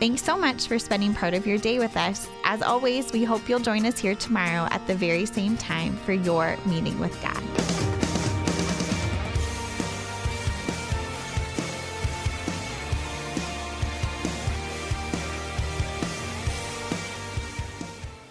Thanks 0.00 0.22
so 0.22 0.34
much 0.34 0.66
for 0.66 0.78
spending 0.78 1.12
part 1.12 1.34
of 1.34 1.46
your 1.46 1.58
day 1.58 1.78
with 1.78 1.94
us. 1.94 2.26
As 2.42 2.62
always, 2.62 3.12
we 3.12 3.22
hope 3.22 3.50
you'll 3.50 3.58
join 3.58 3.84
us 3.84 3.98
here 3.98 4.14
tomorrow 4.14 4.66
at 4.70 4.86
the 4.86 4.94
very 4.94 5.26
same 5.26 5.58
time 5.58 5.94
for 5.98 6.14
your 6.14 6.56
meeting 6.64 6.98
with 6.98 7.12
God. 7.20 7.36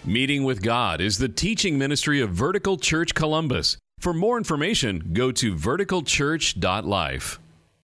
Meeting 0.04 0.42
with 0.42 0.60
God 0.60 1.00
is 1.00 1.18
the 1.18 1.28
teaching 1.28 1.78
ministry 1.78 2.20
of 2.20 2.30
Vertical 2.30 2.76
Church 2.76 3.14
Columbus. 3.14 3.76
For 3.98 4.12
more 4.12 4.38
information, 4.38 5.10
go 5.12 5.32
to 5.32 5.54
verticalchurch.life. 5.54 7.40